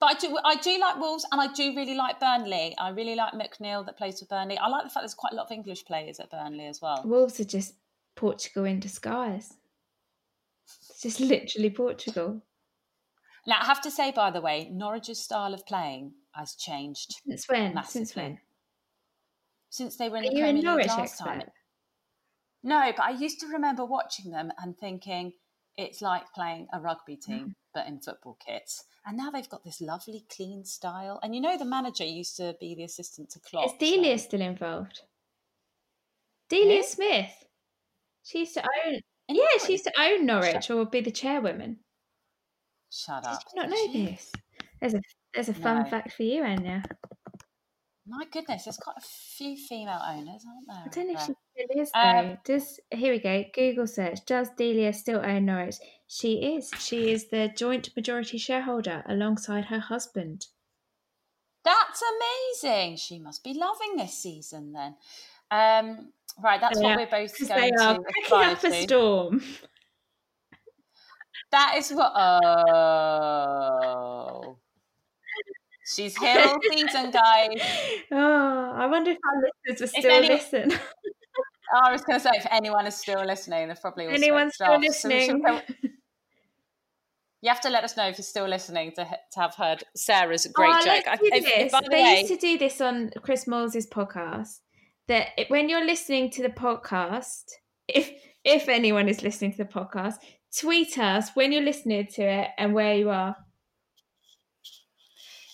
But 0.00 0.06
I 0.06 0.14
do, 0.14 0.38
I 0.44 0.54
do 0.56 0.78
like 0.78 0.96
Wolves, 0.98 1.26
and 1.32 1.40
I 1.40 1.52
do 1.52 1.74
really 1.74 1.94
like 1.94 2.20
Burnley. 2.20 2.74
I 2.78 2.90
really 2.90 3.16
like 3.16 3.32
McNeil 3.32 3.84
that 3.86 3.96
plays 3.98 4.20
for 4.20 4.26
Burnley. 4.26 4.56
I 4.56 4.68
like 4.68 4.84
the 4.84 4.90
fact 4.90 5.02
there's 5.02 5.14
quite 5.14 5.32
a 5.32 5.36
lot 5.36 5.46
of 5.46 5.52
English 5.52 5.84
players 5.86 6.20
at 6.20 6.30
Burnley 6.30 6.66
as 6.66 6.80
well. 6.80 7.02
Wolves 7.04 7.40
are 7.40 7.44
just 7.44 7.74
Portugal 8.14 8.64
in 8.64 8.78
disguise. 8.78 9.54
It's 10.90 11.02
just 11.02 11.20
literally 11.20 11.70
Portugal. 11.70 12.42
Now, 13.46 13.56
I 13.60 13.64
have 13.64 13.80
to 13.82 13.90
say, 13.90 14.12
by 14.12 14.30
the 14.30 14.40
way, 14.40 14.68
Norwich's 14.70 15.18
style 15.22 15.54
of 15.54 15.66
playing 15.66 16.12
has 16.32 16.54
changed 16.54 17.16
Since 17.26 17.48
when? 17.48 17.82
Since 17.84 18.14
when? 18.14 18.38
since 19.70 19.96
they 19.96 20.08
were 20.08 20.16
in 20.18 20.24
Are 20.26 20.30
the 20.30 20.40
Premier 20.40 20.76
League 20.76 20.86
last 20.86 20.98
expert? 20.98 21.24
time. 21.24 21.42
No, 22.62 22.92
but 22.96 23.04
I 23.04 23.10
used 23.10 23.40
to 23.40 23.46
remember 23.48 23.84
watching 23.84 24.30
them 24.30 24.50
and 24.58 24.76
thinking 24.76 25.32
it's 25.78 26.02
like 26.02 26.24
playing 26.34 26.66
a 26.72 26.80
rugby 26.80 27.16
Mm. 27.16 27.24
team, 27.24 27.56
but 27.72 27.86
in 27.86 28.00
football 28.00 28.36
kits. 28.44 28.84
And 29.06 29.16
now 29.16 29.30
they've 29.30 29.48
got 29.48 29.64
this 29.64 29.80
lovely, 29.80 30.26
clean 30.28 30.64
style. 30.64 31.18
And 31.22 31.34
you 31.34 31.40
know, 31.40 31.56
the 31.56 31.64
manager 31.64 32.04
used 32.04 32.36
to 32.36 32.54
be 32.60 32.74
the 32.74 32.82
assistant 32.84 33.30
to 33.30 33.38
Klopp. 33.40 33.66
Is 33.66 33.78
Delia 33.78 34.18
still 34.18 34.40
involved? 34.42 35.02
Delia 36.50 36.78
Who? 36.78 36.82
Smith. 36.82 37.44
She 38.24 38.40
used 38.40 38.54
to 38.54 38.62
own. 38.62 39.00
Yeah, 39.28 39.34
Norwich? 39.34 39.62
she 39.66 39.72
used 39.72 39.84
to 39.84 39.92
own 40.00 40.26
Norwich 40.26 40.70
or 40.70 40.84
be 40.84 41.00
the 41.00 41.10
chairwoman. 41.10 41.78
Shut 42.90 43.22
Did 43.22 43.28
up. 43.30 43.42
you 43.54 43.62
not 43.62 43.70
Did 43.70 43.86
know 43.86 43.92
she? 43.92 44.06
this? 44.06 44.32
There's 44.80 44.94
a 44.94 45.00
there's 45.34 45.48
a 45.48 45.54
fun 45.54 45.84
No. 45.84 45.90
fact 45.90 46.12
for 46.12 46.22
you, 46.24 46.42
Anya. 46.42 46.82
My 48.06 48.24
goodness, 48.32 48.64
there's 48.64 48.78
quite 48.78 48.96
a 48.96 49.02
few 49.02 49.56
female 49.56 50.00
owners, 50.02 50.42
aren't 50.46 50.66
there? 50.66 50.82
I 50.86 50.88
don't 50.88 51.12
know 51.12 51.20
if 51.20 51.26
she 51.26 51.32
still 51.84 52.00
Um, 52.00 52.26
though. 52.26 52.38
Does 52.44 52.80
here 52.90 53.12
we 53.12 53.18
go. 53.18 53.44
Google 53.54 53.86
search. 53.86 54.24
Does 54.26 54.48
Delia 54.56 54.92
still 54.92 55.20
own 55.24 55.44
Norwich? 55.46 55.76
She 56.06 56.54
is. 56.56 56.70
She 56.78 57.10
is 57.10 57.28
the 57.28 57.48
joint 57.54 57.94
majority 57.96 58.38
shareholder 58.38 59.02
alongside 59.06 59.66
her 59.66 59.80
husband. 59.80 60.46
That's 61.64 62.02
amazing. 62.62 62.96
She 62.96 63.18
must 63.18 63.44
be 63.44 63.52
loving 63.54 63.96
this 63.96 64.14
season 64.14 64.72
then. 64.72 64.96
Um, 65.50 66.12
right, 66.42 66.60
that's 66.60 66.78
what 66.80 66.96
we're 66.96 67.06
both 67.06 67.32
Because 67.32 67.48
going 67.48 67.60
they 67.60 67.70
are 67.82 67.94
to 67.96 68.00
cracking 68.00 68.22
aspire 68.24 68.52
up 68.52 68.64
a 68.64 68.82
storm. 68.82 69.42
That 71.50 71.74
is 71.78 71.90
what. 71.90 72.12
Oh. 73.34 74.58
She's 75.94 76.14
here 76.18 76.42
all 76.46 76.58
season, 76.70 77.10
guys. 77.10 77.60
Oh, 78.12 78.72
I 78.76 78.86
wonder 78.86 79.12
if 79.12 79.18
our 79.26 79.42
listeners 79.66 79.80
will 79.80 79.88
still 80.00 80.12
any- 80.12 80.28
listen. 80.28 80.72
Oh, 81.74 81.80
I 81.84 81.92
was 81.92 82.02
going 82.02 82.18
to 82.18 82.22
say, 82.22 82.30
if 82.34 82.46
anyone 82.50 82.86
is 82.86 82.94
still 82.94 83.24
listening, 83.24 83.68
they're 83.68 83.76
probably 83.76 84.06
all 84.06 84.12
Anyone's 84.12 84.54
switched 84.54 84.54
still 84.54 84.72
off. 84.72 84.94
So 84.94 85.10
should 85.10 85.42
listening? 85.42 85.62
you 87.42 87.48
have 87.48 87.60
to 87.60 87.70
let 87.70 87.84
us 87.84 87.96
know 87.96 88.08
if 88.08 88.18
you're 88.18 88.24
still 88.24 88.48
listening 88.48 88.92
to, 88.92 89.04
to 89.04 89.40
have 89.40 89.54
heard 89.54 89.84
Sarah's 89.94 90.46
great 90.46 90.74
oh, 90.74 90.84
joke. 90.84 91.04
Let's 91.06 91.22
do 91.22 91.28
if- 91.32 91.72
if- 91.74 91.90
they 91.90 92.02
way, 92.02 92.20
used 92.20 92.32
to 92.32 92.36
do 92.36 92.58
this 92.58 92.80
on 92.80 93.10
Chris 93.22 93.44
Moyles' 93.44 93.88
podcast. 93.88 94.60
That 95.08 95.28
when 95.48 95.68
you're 95.68 95.86
listening 95.86 96.30
to 96.32 96.42
the 96.42 96.50
podcast, 96.50 97.44
if 97.86 98.10
if 98.44 98.68
anyone 98.68 99.08
is 99.08 99.22
listening 99.22 99.52
to 99.52 99.58
the 99.58 99.64
podcast, 99.64 100.16
tweet 100.58 100.98
us 100.98 101.30
when 101.34 101.52
you're 101.52 101.62
listening 101.62 102.06
to 102.06 102.22
it 102.22 102.48
and 102.58 102.74
where 102.74 102.94
you 102.94 103.10
are. 103.10 103.36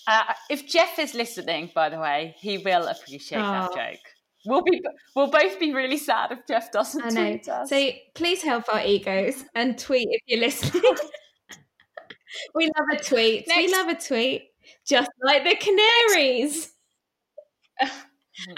Uh, 0.07 0.35
if 0.50 0.66
Jeff 0.66 0.98
is 0.98 1.14
listening, 1.14 1.70
by 1.74 1.88
the 1.88 1.98
way, 1.98 2.35
he 2.38 2.59
will 2.59 2.87
appreciate 2.87 3.38
that 3.38 3.74
joke. 3.74 4.13
We'll 4.47 4.63
be 4.63 4.83
we'll 5.17 5.31
both 5.31 5.59
be 5.59 5.73
really 5.73 5.97
sad 5.97 6.33
if 6.33 6.47
Jeff 6.47 6.71
doesn't 6.71 7.11
tweet 7.11 7.49
us. 7.49 7.71
So 7.71 7.91
please 8.15 8.43
help 8.43 8.65
our 8.73 8.85
egos 8.85 9.45
and 9.55 9.79
tweet 9.79 10.09
if 10.11 10.21
you're 10.27 10.41
listening. 10.41 10.83
we 12.55 12.67
love 12.67 13.01
a 13.01 13.03
tweet. 13.03 13.47
We 13.49 13.73
love 13.73 13.89
a 13.89 13.95
tweet. 13.95 14.51
Just 14.87 15.11
like 15.23 15.45
the 15.45 15.57
Canaries. 15.57 16.73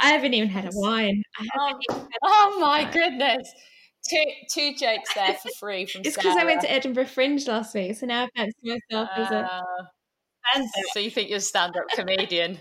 I 0.00 0.08
haven't 0.08 0.34
even 0.34 0.48
had 0.48 0.66
a 0.66 0.70
wine. 0.72 1.22
I 1.38 1.46
oh, 1.58 1.66
had 1.90 2.00
a 2.00 2.06
oh 2.22 2.58
my 2.60 2.82
wine. 2.82 2.92
goodness! 2.92 3.52
Two 4.08 4.24
two 4.50 4.74
jokes 4.74 5.14
there 5.14 5.34
for 5.34 5.50
free 5.58 5.86
from 5.86 6.02
It's 6.04 6.16
because 6.16 6.36
I 6.36 6.44
went 6.44 6.62
to 6.62 6.70
Edinburgh 6.70 7.06
Fringe 7.06 7.46
last 7.46 7.74
week, 7.74 7.96
so 7.96 8.06
now 8.06 8.24
I 8.24 8.28
fancy 8.36 8.54
myself 8.90 9.08
as 9.16 9.30
a 9.30 9.62
Uh, 10.54 10.62
so 10.92 11.00
you 11.00 11.10
think 11.10 11.28
you're 11.28 11.38
a 11.38 11.40
stand-up 11.40 11.88
comedian? 11.94 12.58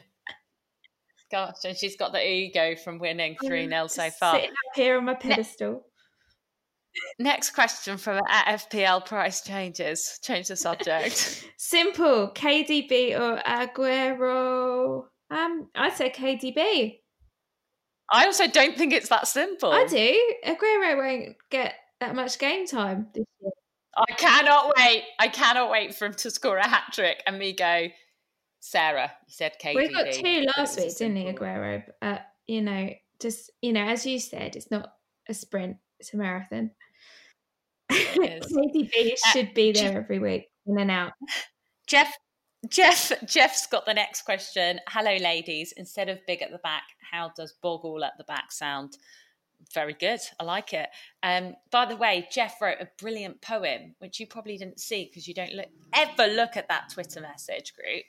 Gosh, 1.32 1.56
and 1.66 1.76
she's 1.76 1.98
got 1.98 2.12
the 2.12 2.26
ego 2.26 2.76
from 2.76 3.00
winning 3.00 3.36
three 3.44 3.68
0 3.68 3.88
so 3.88 4.10
far. 4.12 4.36
Sitting 4.36 4.52
up 4.52 4.76
here 4.76 4.98
on 4.98 5.06
my 5.06 5.16
pedestal. 5.16 5.84
Next 7.20 7.52
question 7.52 7.98
from 7.98 8.22
at 8.30 8.60
FPL 8.60 9.06
price 9.06 9.42
changes. 9.42 10.20
Change 10.24 10.48
the 10.48 10.56
subject. 10.56 11.46
Simple. 11.58 12.32
KDB 12.34 13.20
or 13.20 13.42
Aguero? 13.42 15.06
Um, 15.30 15.70
I'd 15.76 15.94
say 15.94 16.10
KDB. 16.10 17.00
I 18.12 18.26
also 18.26 18.48
don't 18.48 18.78
think 18.78 18.94
it's 18.94 19.10
that 19.10 19.28
simple. 19.28 19.72
I 19.72 19.86
do. 19.86 20.36
Aguero 20.46 20.98
won't 20.98 21.36
get 21.50 21.74
that 22.00 22.16
much 22.16 22.38
game 22.38 22.68
time 22.68 23.08
this 23.14 23.26
year. 23.42 23.52
I 23.98 24.14
cannot 24.14 24.74
wait. 24.78 25.04
I 25.20 25.28
cannot 25.28 25.72
wait 25.72 25.96
for 25.96 26.06
him 26.06 26.14
to 26.16 26.30
score 26.30 26.58
a 26.58 26.68
hat 26.68 26.94
trick 26.94 27.24
and 27.26 27.40
me 27.40 27.54
go, 27.54 27.88
Sarah, 28.66 29.12
you 29.28 29.32
said 29.32 29.54
KDB. 29.64 29.76
We 29.76 29.94
got 29.94 30.12
two 30.12 30.46
last 30.58 30.80
week, 30.80 30.98
didn't 30.98 31.18
he. 31.18 31.26
Aguero? 31.26 31.84
Uh, 32.02 32.18
you 32.48 32.64
know, 32.64 32.90
just 33.22 33.52
you 33.62 33.72
know, 33.72 33.84
as 33.86 34.08
you 34.08 34.18
said, 34.18 34.56
it's 34.56 34.72
not 34.72 34.94
a 35.30 35.36
sprint; 35.36 35.78
it's 36.00 36.16
a 36.16 36.18
marathon. 36.18 36.72
KDB 37.92 39.14
Uh, 39.14 39.32
should 39.32 39.54
be 39.54 39.72
there 39.72 40.00
every 40.00 40.18
week, 40.18 40.48
in 40.66 40.80
and 40.80 40.90
out. 40.90 41.12
Jeff, 41.86 42.12
Jeff, 42.68 43.12
Jeff's 43.28 43.68
got 43.68 43.86
the 43.86 43.94
next 43.94 44.24
question. 44.24 44.80
Hello, 44.90 45.16
ladies. 45.18 45.72
Instead 45.78 46.10
of 46.10 46.26
big 46.26 46.42
at 46.42 46.52
the 46.52 46.58
back, 46.58 46.86
how 47.12 47.32
does 47.38 47.54
boggle 47.62 48.04
at 48.04 48.18
the 48.18 48.24
back 48.24 48.52
sound? 48.52 48.98
Very 49.76 49.94
good. 49.94 50.22
I 50.40 50.44
like 50.44 50.74
it. 50.74 50.90
Um, 51.22 51.54
by 51.72 51.86
the 51.86 51.98
way, 51.98 52.28
Jeff 52.32 52.60
wrote 52.60 52.82
a 52.82 52.90
brilliant 53.00 53.42
poem, 53.42 53.94
which 54.00 54.20
you 54.20 54.26
probably 54.26 54.58
didn't 54.58 54.80
see 54.80 55.06
because 55.06 55.28
you 55.28 55.36
don't 55.36 55.54
look, 55.54 55.70
ever 55.94 56.26
look 56.26 56.58
at 56.58 56.68
that 56.70 56.90
Twitter 56.92 57.22
message 57.22 57.76
group. 57.76 58.06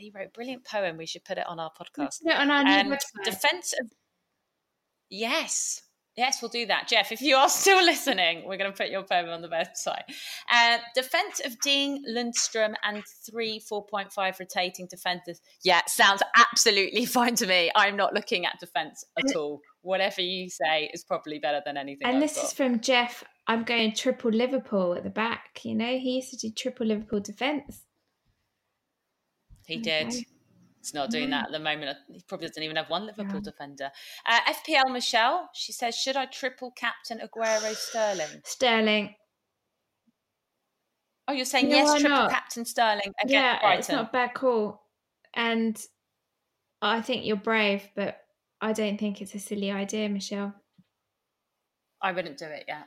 He 0.00 0.10
wrote 0.14 0.26
a 0.28 0.30
brilliant 0.30 0.64
poem. 0.64 0.96
We 0.96 1.06
should 1.06 1.24
put 1.24 1.38
it 1.38 1.46
on 1.46 1.60
our 1.60 1.70
podcast. 1.70 2.16
It 2.24 2.32
on 2.34 2.50
our 2.50 2.64
website. 2.64 3.24
defense 3.24 3.74
of 3.80 3.86
yes, 5.10 5.82
yes, 6.16 6.40
we'll 6.40 6.48
do 6.50 6.66
that, 6.66 6.88
Jeff. 6.88 7.12
If 7.12 7.20
you 7.20 7.36
are 7.36 7.48
still 7.62 7.84
listening, 7.84 8.44
we're 8.46 8.56
going 8.56 8.70
to 8.72 8.76
put 8.76 8.90
your 8.90 9.02
poem 9.02 9.28
on 9.28 9.42
the 9.42 9.48
website. 9.48 10.02
Uh, 10.52 10.78
defense 10.94 11.40
of 11.44 11.58
Dean 11.60 12.04
Lundstram 12.08 12.74
and 12.82 13.02
three 13.30 13.60
four 13.60 13.84
point 13.86 14.12
five 14.12 14.38
rotating 14.40 14.86
defenders. 14.88 15.40
Yeah, 15.62 15.82
sounds 15.86 16.22
absolutely 16.36 17.04
fine 17.18 17.34
to 17.36 17.46
me. 17.46 17.70
I'm 17.76 17.96
not 17.96 18.14
looking 18.14 18.46
at 18.46 18.58
defense 18.60 19.04
at 19.18 19.36
all. 19.36 19.60
Whatever 19.82 20.20
you 20.22 20.50
say 20.50 20.90
is 20.92 21.04
probably 21.04 21.38
better 21.38 21.60
than 21.64 21.76
anything. 21.76 22.06
and 22.06 22.16
I've 22.16 22.22
this 22.22 22.36
got. 22.36 22.44
is 22.46 22.52
from 22.52 22.80
Jeff. 22.80 23.24
I'm 23.46 23.64
going 23.64 23.94
triple 23.94 24.30
Liverpool 24.30 24.94
at 24.94 25.02
the 25.02 25.10
back. 25.10 25.60
You 25.64 25.74
know, 25.74 25.98
he 25.98 26.16
used 26.16 26.30
to 26.30 26.36
do 26.36 26.52
triple 26.54 26.86
Liverpool 26.86 27.20
defence. 27.20 27.82
He 29.70 29.78
did. 29.78 30.08
Okay. 30.08 30.24
He's 30.82 30.94
not 30.94 31.10
doing 31.10 31.28
that 31.30 31.46
at 31.46 31.52
the 31.52 31.58
moment. 31.58 31.96
He 32.10 32.22
probably 32.26 32.48
doesn't 32.48 32.62
even 32.62 32.76
have 32.76 32.88
one 32.88 33.04
Liverpool 33.06 33.34
Yeah. 33.36 33.40
defender. 33.50 33.90
Uh, 34.26 34.40
FPL 34.48 34.90
Michelle, 34.92 35.50
she 35.54 35.72
says, 35.72 35.94
should 35.94 36.16
I 36.16 36.24
triple 36.26 36.70
captain 36.72 37.20
Aguero 37.20 37.74
Sterling? 37.74 38.40
Sterling. 38.44 39.14
Oh, 41.28 41.32
you're 41.32 41.44
saying 41.44 41.68
Yeah, 41.70 41.76
yes, 41.84 42.00
triple 42.00 42.08
not? 42.10 42.30
captain 42.30 42.64
Sterling 42.64 43.12
against 43.22 43.32
yeah, 43.32 43.60
Brighton. 43.60 43.78
it's 43.78 43.88
not 43.90 44.08
a 44.08 44.12
bad 44.12 44.34
call. 44.34 44.82
And 45.34 45.78
I 46.82 47.02
think 47.02 47.26
you're 47.26 47.36
brave, 47.36 47.86
but 47.94 48.18
I 48.60 48.72
don't 48.72 48.98
think 48.98 49.20
it's 49.20 49.34
a 49.34 49.38
silly 49.38 49.70
idea, 49.70 50.08
Michelle. 50.08 50.54
I 52.02 52.12
wouldn't 52.12 52.38
do 52.38 52.46
it 52.46 52.64
yet. 52.66 52.78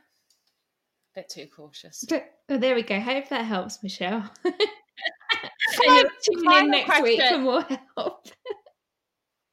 A 1.16 1.20
Bit 1.20 1.30
too 1.30 1.48
cautious. 1.56 2.04
But 2.10 2.26
oh, 2.50 2.58
there 2.58 2.74
we 2.76 2.82
go. 2.82 3.00
Hope 3.00 3.30
that 3.30 3.46
helps, 3.46 3.84
Michelle. 3.84 4.30
and 5.86 6.10
Final- 6.10 6.12
in 6.28 6.44
final 6.46 6.70
next 6.70 7.02
week 7.04 7.22
for 7.22 7.28
question. 7.28 7.42
more 7.44 7.66
help. 7.98 8.28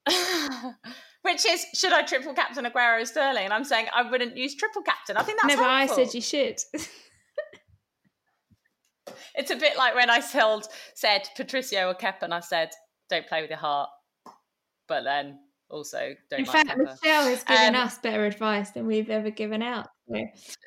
Which 1.23 1.45
is, 1.47 1.67
should 1.75 1.93
I 1.93 2.03
triple 2.03 2.33
captain 2.33 2.65
Aguero 2.65 3.07
Sterling? 3.07 3.45
And 3.45 3.53
I'm 3.53 3.65
saying 3.65 3.87
I 3.95 4.09
wouldn't 4.11 4.37
use 4.39 4.55
triple 4.57 4.81
captain. 4.83 5.17
I 5.19 5.23
think 5.23 5.39
that's 5.43 5.55
no, 5.55 5.61
but 5.63 5.69
I 5.71 5.87
said 5.87 6.15
you 6.15 6.21
should. 6.23 6.57
It's 9.35 9.51
a 9.51 9.57
bit 9.57 9.77
like 9.77 9.95
when 9.95 10.11
I 10.11 10.21
told, 10.21 10.67
said 10.95 11.23
Patricio 11.37 11.89
or 11.89 11.95
Kepa, 11.95 12.23
and 12.23 12.35
I 12.35 12.41
said, 12.41 12.71
don't 13.09 13.27
play 13.27 13.41
with 13.41 13.51
your 13.51 13.59
heart. 13.61 13.89
But 14.89 15.05
then 15.05 15.39
also 15.71 16.15
don't 16.31 16.41
In 16.41 16.47
like 16.47 16.53
fact, 16.67 16.69
Kepa. 16.71 16.79
Michelle 17.03 17.25
has 17.25 17.45
given 17.45 17.75
Um, 17.77 17.87
us 17.87 17.99
better 17.99 18.25
advice 18.27 18.71
than 18.71 18.87
we've 18.87 19.09
ever 19.09 19.31
given 19.31 19.63
out. 19.63 19.87
So, 20.13 20.21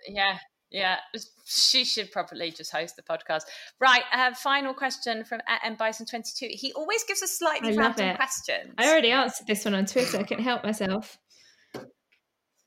Yeah, 0.08 0.38
yeah. 0.74 0.98
She 1.46 1.86
should 1.86 2.12
probably 2.12 2.52
just 2.52 2.72
host 2.72 2.96
the 2.96 3.04
podcast. 3.04 3.44
Right. 3.80 4.04
Uh, 4.12 4.34
final 4.34 4.74
question 4.74 5.24
from 5.24 5.40
M 5.64 5.76
Bison 5.76 6.06
twenty 6.06 6.32
two. 6.36 6.50
He 6.52 6.74
always 6.74 7.04
gives 7.04 7.22
us 7.22 7.38
slightly 7.38 7.78
random 7.78 8.16
questions. 8.16 8.74
I 8.78 8.90
already 8.90 9.12
answered 9.12 9.48
this 9.48 9.64
one 9.64 9.76
on 9.76 9.86
Twitter. 9.86 10.18
I 10.18 10.24
can't 10.24 10.42
help 10.42 10.64
myself. 10.64 11.18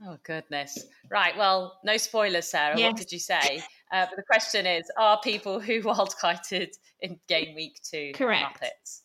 Oh 0.04 0.18
goodness. 0.24 0.84
Right. 1.10 1.36
Well, 1.36 1.80
no 1.84 1.96
spoilers, 1.96 2.46
Sarah. 2.46 2.78
What 2.78 2.96
did 2.96 3.10
you 3.10 3.18
say? 3.18 3.62
Uh, 3.92 4.06
but 4.06 4.16
the 4.16 4.22
question 4.22 4.66
is: 4.66 4.84
Are 4.98 5.20
people 5.20 5.58
who 5.58 5.82
wildkited 5.82 6.68
in 7.00 7.18
game 7.28 7.54
week 7.54 7.80
two 7.82 8.12
Correct. 8.14 8.60
Muppets? 8.62 9.00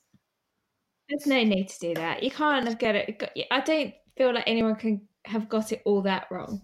There's 1.10 1.26
no 1.26 1.43
need 1.43 1.70
to 1.70 1.80
do 1.80 1.93
that. 1.95 2.24
You 2.24 2.32
can't 2.32 2.68
have 2.68 2.80
got 2.80 2.95
it. 2.95 3.22
I 3.52 3.60
don't 3.62 3.93
feel 4.18 4.34
like 4.34 4.45
anyone 4.47 4.76
can 4.76 5.08
have 5.26 5.49
got 5.49 5.72
it 5.72 5.82
all 5.86 6.04
that 6.04 6.28
wrong. 6.30 6.62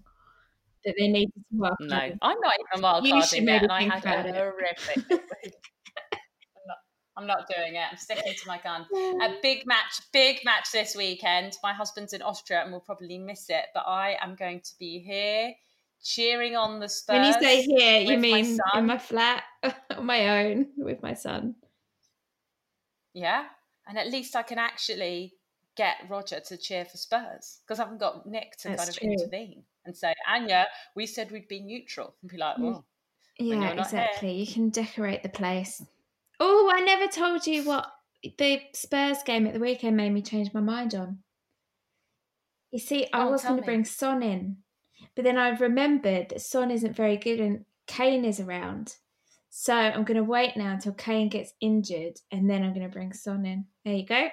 That 0.86 0.95
they 0.97 1.07
needed 1.07 1.34
to 1.36 1.57
work. 1.57 1.75
No, 1.80 1.95
on. 1.97 2.19
I'm 2.21 2.39
not 2.39 2.53
even 2.73 2.82
wild 2.84 3.05
You 3.05 3.21
should 3.23 3.43
maybe 3.43 3.65
it, 3.65 3.71
and 3.71 3.71
I 3.71 3.80
think 3.80 3.93
had 3.93 4.25
about 4.25 4.25
a 4.25 4.30
it. 4.30 4.36
horrific. 4.36 4.97
I'm 5.11 6.67
not. 6.67 6.78
I'm 7.17 7.28
not 7.28 7.47
doing 7.53 7.75
it. 7.75 7.84
I'm 7.91 7.97
sticking 7.97 8.34
to 8.34 8.47
my 8.47 8.59
gun. 8.59 8.86
A 9.21 9.36
big 9.41 9.65
match, 9.65 9.99
big 10.13 10.39
match 10.45 10.71
this 10.71 10.95
weekend. 10.95 11.53
My 11.63 11.73
husband's 11.73 12.13
in 12.13 12.21
Austria 12.21 12.61
and 12.63 12.71
will 12.71 12.80
probably 12.80 13.17
miss 13.17 13.49
it, 13.49 13.65
but 13.73 13.84
I 13.88 14.17
am 14.21 14.36
going 14.36 14.61
to 14.61 14.71
be 14.80 14.99
here 14.99 15.53
cheering 16.03 16.55
on 16.55 16.80
the 16.80 16.88
Spurs. 16.88 17.15
When 17.15 17.25
you 17.25 17.34
say 17.34 17.61
here, 17.63 18.01
you 18.01 18.07
with 18.07 18.19
my 18.19 18.41
mean 18.41 18.59
in 18.75 18.86
my 18.86 18.97
flat 18.97 19.43
on 19.97 20.05
my 20.05 20.45
own 20.45 20.67
with 20.78 21.01
my 21.01 21.13
son. 21.13 21.55
yeah, 23.13 23.45
and 23.88 23.97
at 23.97 24.07
least 24.11 24.36
I 24.36 24.43
can 24.43 24.59
actually 24.59 25.34
get 25.78 25.95
Roger 26.09 26.39
to 26.39 26.57
cheer 26.57 26.84
for 26.86 26.97
Spurs 26.97 27.59
because 27.65 27.80
I 27.80 27.84
haven't 27.84 27.99
got 27.99 28.25
Nick 28.25 28.57
to 28.57 28.69
That's 28.69 28.80
kind 28.80 28.89
of 28.89 28.95
true. 28.97 29.09
intervene 29.11 29.63
and 29.86 29.95
say, 29.95 30.13
Anya, 30.28 30.67
we 30.95 31.05
said 31.05 31.32
we'd 31.32 31.47
be 31.47 31.59
neutral. 31.61 32.15
And 32.21 32.30
be 32.32 32.38
like, 32.38 32.57
Mm. 32.57 32.63
well, 32.63 32.86
Yeah, 33.39 33.55
you're 33.55 33.73
here. 33.75 33.80
exactly. 33.80 34.32
You 34.34 34.51
can 34.51 34.69
decorate 34.69 35.23
the 35.23 35.30
place. 35.30 35.84
Oh, 36.39 36.71
I 36.73 36.82
never 36.82 37.07
told 37.07 37.47
you 37.47 37.63
what 37.63 37.88
the 38.38 38.61
Spurs 38.73 39.23
game 39.23 39.47
at 39.47 39.53
the 39.53 39.59
weekend 39.59 39.95
made 39.95 40.11
me 40.11 40.21
change 40.21 40.53
my 40.53 40.59
mind 40.59 40.93
on. 40.95 41.19
You 42.71 42.80
see, 42.80 43.07
I 43.13 43.23
Oh, 43.23 43.32
was 43.32 43.43
going 43.43 43.57
to 43.57 43.63
bring 43.63 43.86
Son 43.86 44.21
in, 44.21 44.57
but 45.15 45.23
then 45.23 45.38
I 45.38 45.49
remembered 45.49 46.30
that 46.30 46.41
Son 46.41 46.69
isn't 46.71 46.95
very 46.95 47.15
good 47.17 47.39
and 47.39 47.65
Kane 47.86 48.25
is 48.25 48.39
around. 48.39 48.97
So 49.49 49.73
I'm 49.73 50.03
going 50.03 50.17
to 50.17 50.23
wait 50.23 50.57
now 50.57 50.73
until 50.73 50.93
Kane 50.93 51.30
gets 51.30 51.53
injured 51.61 52.19
and 52.32 52.49
then 52.49 52.63
I'm 52.63 52.73
going 52.73 52.86
to 52.86 52.93
bring 52.93 53.13
Son 53.13 53.45
in. 53.45 53.65
There 53.86 53.93
you 53.95 54.05
go. 54.05 54.28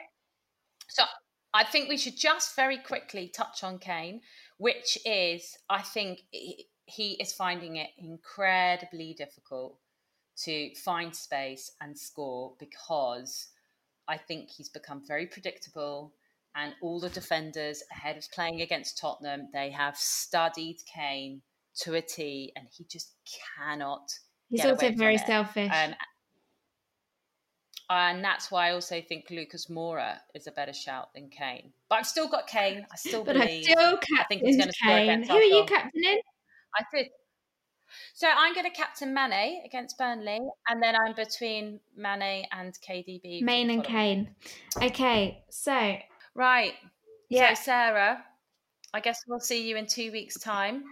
So 0.88 1.04
I 1.54 1.62
think 1.64 1.88
we 1.88 1.96
should 1.96 2.16
just 2.16 2.56
very 2.56 2.78
quickly 2.78 3.28
touch 3.28 3.62
on 3.62 3.78
Kane, 3.78 4.20
which 4.58 4.98
is, 5.06 5.56
I 5.70 5.82
think 5.82 6.22
he 6.32 7.12
is 7.20 7.32
finding 7.32 7.76
it 7.76 7.90
incredibly 7.96 9.14
difficult 9.14 9.78
to 10.42 10.74
find 10.74 11.14
space 11.14 11.70
and 11.80 11.96
score 11.96 12.54
because 12.58 13.46
I 14.08 14.16
think 14.16 14.50
he's 14.50 14.68
become 14.68 15.02
very 15.06 15.26
predictable. 15.26 16.12
And 16.56 16.74
all 16.82 17.00
the 17.00 17.08
defenders 17.08 17.82
ahead 17.90 18.16
of 18.16 18.30
playing 18.32 18.60
against 18.60 18.98
Tottenham, 18.98 19.48
they 19.52 19.70
have 19.70 19.96
studied 19.96 20.78
Kane 20.92 21.42
to 21.80 21.94
a 21.94 22.02
T, 22.02 22.52
and 22.54 22.68
he 22.70 22.84
just 22.84 23.12
cannot. 23.58 24.12
He's 24.48 24.64
also 24.64 24.92
very 24.92 25.16
it. 25.16 25.26
selfish. 25.26 25.72
Um, 25.72 25.94
and 27.90 28.24
that's 28.24 28.50
why 28.50 28.68
I 28.68 28.72
also 28.72 29.00
think 29.00 29.26
Lucas 29.30 29.66
Moura 29.66 30.16
is 30.34 30.46
a 30.46 30.52
better 30.52 30.72
shout 30.72 31.12
than 31.14 31.28
Kane. 31.28 31.72
But 31.88 31.96
I've 32.00 32.06
still 32.06 32.28
got 32.28 32.46
Kane. 32.46 32.86
I 32.90 32.96
still 32.96 33.24
but 33.24 33.36
I 33.36 33.40
believe. 33.40 33.64
still 33.64 33.98
I 34.18 34.24
think 34.28 34.42
he's 34.42 34.56
captain 34.56 34.58
gonna 34.58 34.72
score 34.72 34.88
Kane. 34.88 35.02
against 35.02 35.30
Who 35.30 35.36
are 35.36 35.42
you 35.42 35.64
captaining? 35.64 36.20
I 36.76 36.84
did. 36.94 37.08
So 38.14 38.28
I'm 38.28 38.54
going 38.54 38.66
to 38.66 38.72
captain 38.72 39.14
Mane 39.14 39.62
against 39.64 39.98
Burnley, 39.98 40.40
and 40.68 40.82
then 40.82 40.94
I'm 40.96 41.14
between 41.14 41.80
Mane 41.96 42.46
and 42.52 42.74
KDB. 42.80 43.42
Mane 43.42 43.70
and. 43.70 43.84
Kane. 43.84 44.34
Okay, 44.82 45.44
so 45.50 45.96
Right. 46.34 46.74
yeah, 47.28 47.54
So 47.54 47.62
Sarah, 47.64 48.24
I 48.92 49.00
guess 49.00 49.20
we'll 49.28 49.40
see 49.40 49.68
you 49.68 49.76
in 49.76 49.86
two 49.86 50.10
weeks' 50.10 50.38
time. 50.38 50.84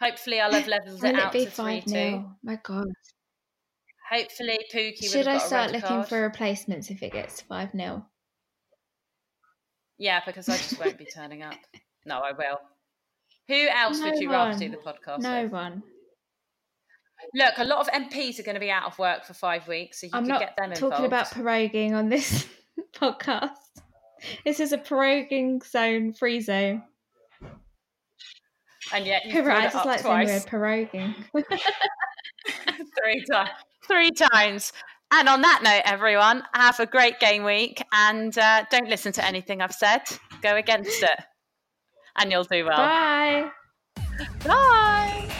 Hopefully, 0.00 0.40
I'll 0.40 0.52
have 0.52 0.66
leveled 0.86 1.04
it 1.04 1.14
it 1.14 1.14
out 1.14 1.32
be 1.32 1.44
to 1.44 1.50
three 1.50 1.80
two. 1.82 2.24
My 2.42 2.56
God. 2.62 2.88
Hopefully, 4.12 4.58
Pookie 4.72 5.10
Should 5.10 5.26
I 5.26 5.38
start 5.38 5.70
looking 5.72 5.88
card. 5.88 6.08
for 6.08 6.20
replacements 6.20 6.90
if 6.90 7.02
it 7.02 7.12
gets 7.12 7.40
5 7.42 7.70
0? 7.72 8.04
Yeah, 9.98 10.20
because 10.26 10.48
I 10.48 10.56
just 10.58 10.78
won't 10.78 10.98
be 10.98 11.04
turning 11.14 11.42
up. 11.42 11.54
No, 12.04 12.18
I 12.18 12.32
will. 12.32 12.58
Who 13.48 13.68
else 13.68 13.98
No 14.00 14.10
would 14.10 14.18
you 14.20 14.30
rather 14.30 14.58
do 14.58 14.68
the 14.68 14.76
podcast 14.76 15.20
No 15.20 15.42
with? 15.44 15.52
one. 15.52 15.82
Look, 17.34 17.54
a 17.58 17.64
lot 17.64 17.80
of 17.80 17.86
MPs 17.88 18.38
are 18.40 18.42
going 18.42 18.54
to 18.56 18.60
be 18.60 18.70
out 18.70 18.84
of 18.86 18.98
work 18.98 19.24
for 19.24 19.32
five 19.32 19.66
weeks, 19.68 20.00
so 20.00 20.06
you 20.08 20.10
I'm 20.12 20.24
could 20.24 20.28
not 20.30 20.40
get 20.40 20.56
them 20.58 20.70
talking 20.72 21.04
involved. 21.04 21.06
about 21.06 21.26
proroguing 21.30 21.92
on 21.94 22.08
this 22.08 22.46
podcast. 22.94 23.50
This 24.44 24.58
is 24.60 24.72
a 24.72 24.78
proroguing 24.78 25.64
zone, 25.64 26.12
free 26.12 26.40
zone. 26.40 26.82
and 28.92 29.06
yet 29.06 29.24
you 29.24 29.42
Right, 29.42 29.68
I 29.68 29.70
just 29.70 29.86
like 29.86 30.00
saying 30.00 30.26
twice, 30.26 30.44
word 30.44 30.50
proroguing. 30.50 31.14
three 33.02 33.24
times, 33.30 33.50
three 33.86 34.10
times. 34.10 34.72
And 35.12 35.28
on 35.28 35.42
that 35.42 35.60
note, 35.62 35.82
everyone, 35.84 36.42
have 36.54 36.80
a 36.80 36.86
great 36.86 37.20
game 37.20 37.44
week, 37.44 37.82
and 37.92 38.36
uh, 38.38 38.64
don't 38.70 38.88
listen 38.88 39.12
to 39.12 39.24
anything 39.24 39.60
I've 39.60 39.74
said. 39.74 40.00
Go 40.40 40.56
against 40.56 41.02
it, 41.02 41.20
and 42.16 42.30
you'll 42.30 42.44
do 42.44 42.64
well. 42.64 42.78
Bye. 42.78 43.50
Bye. 44.44 45.32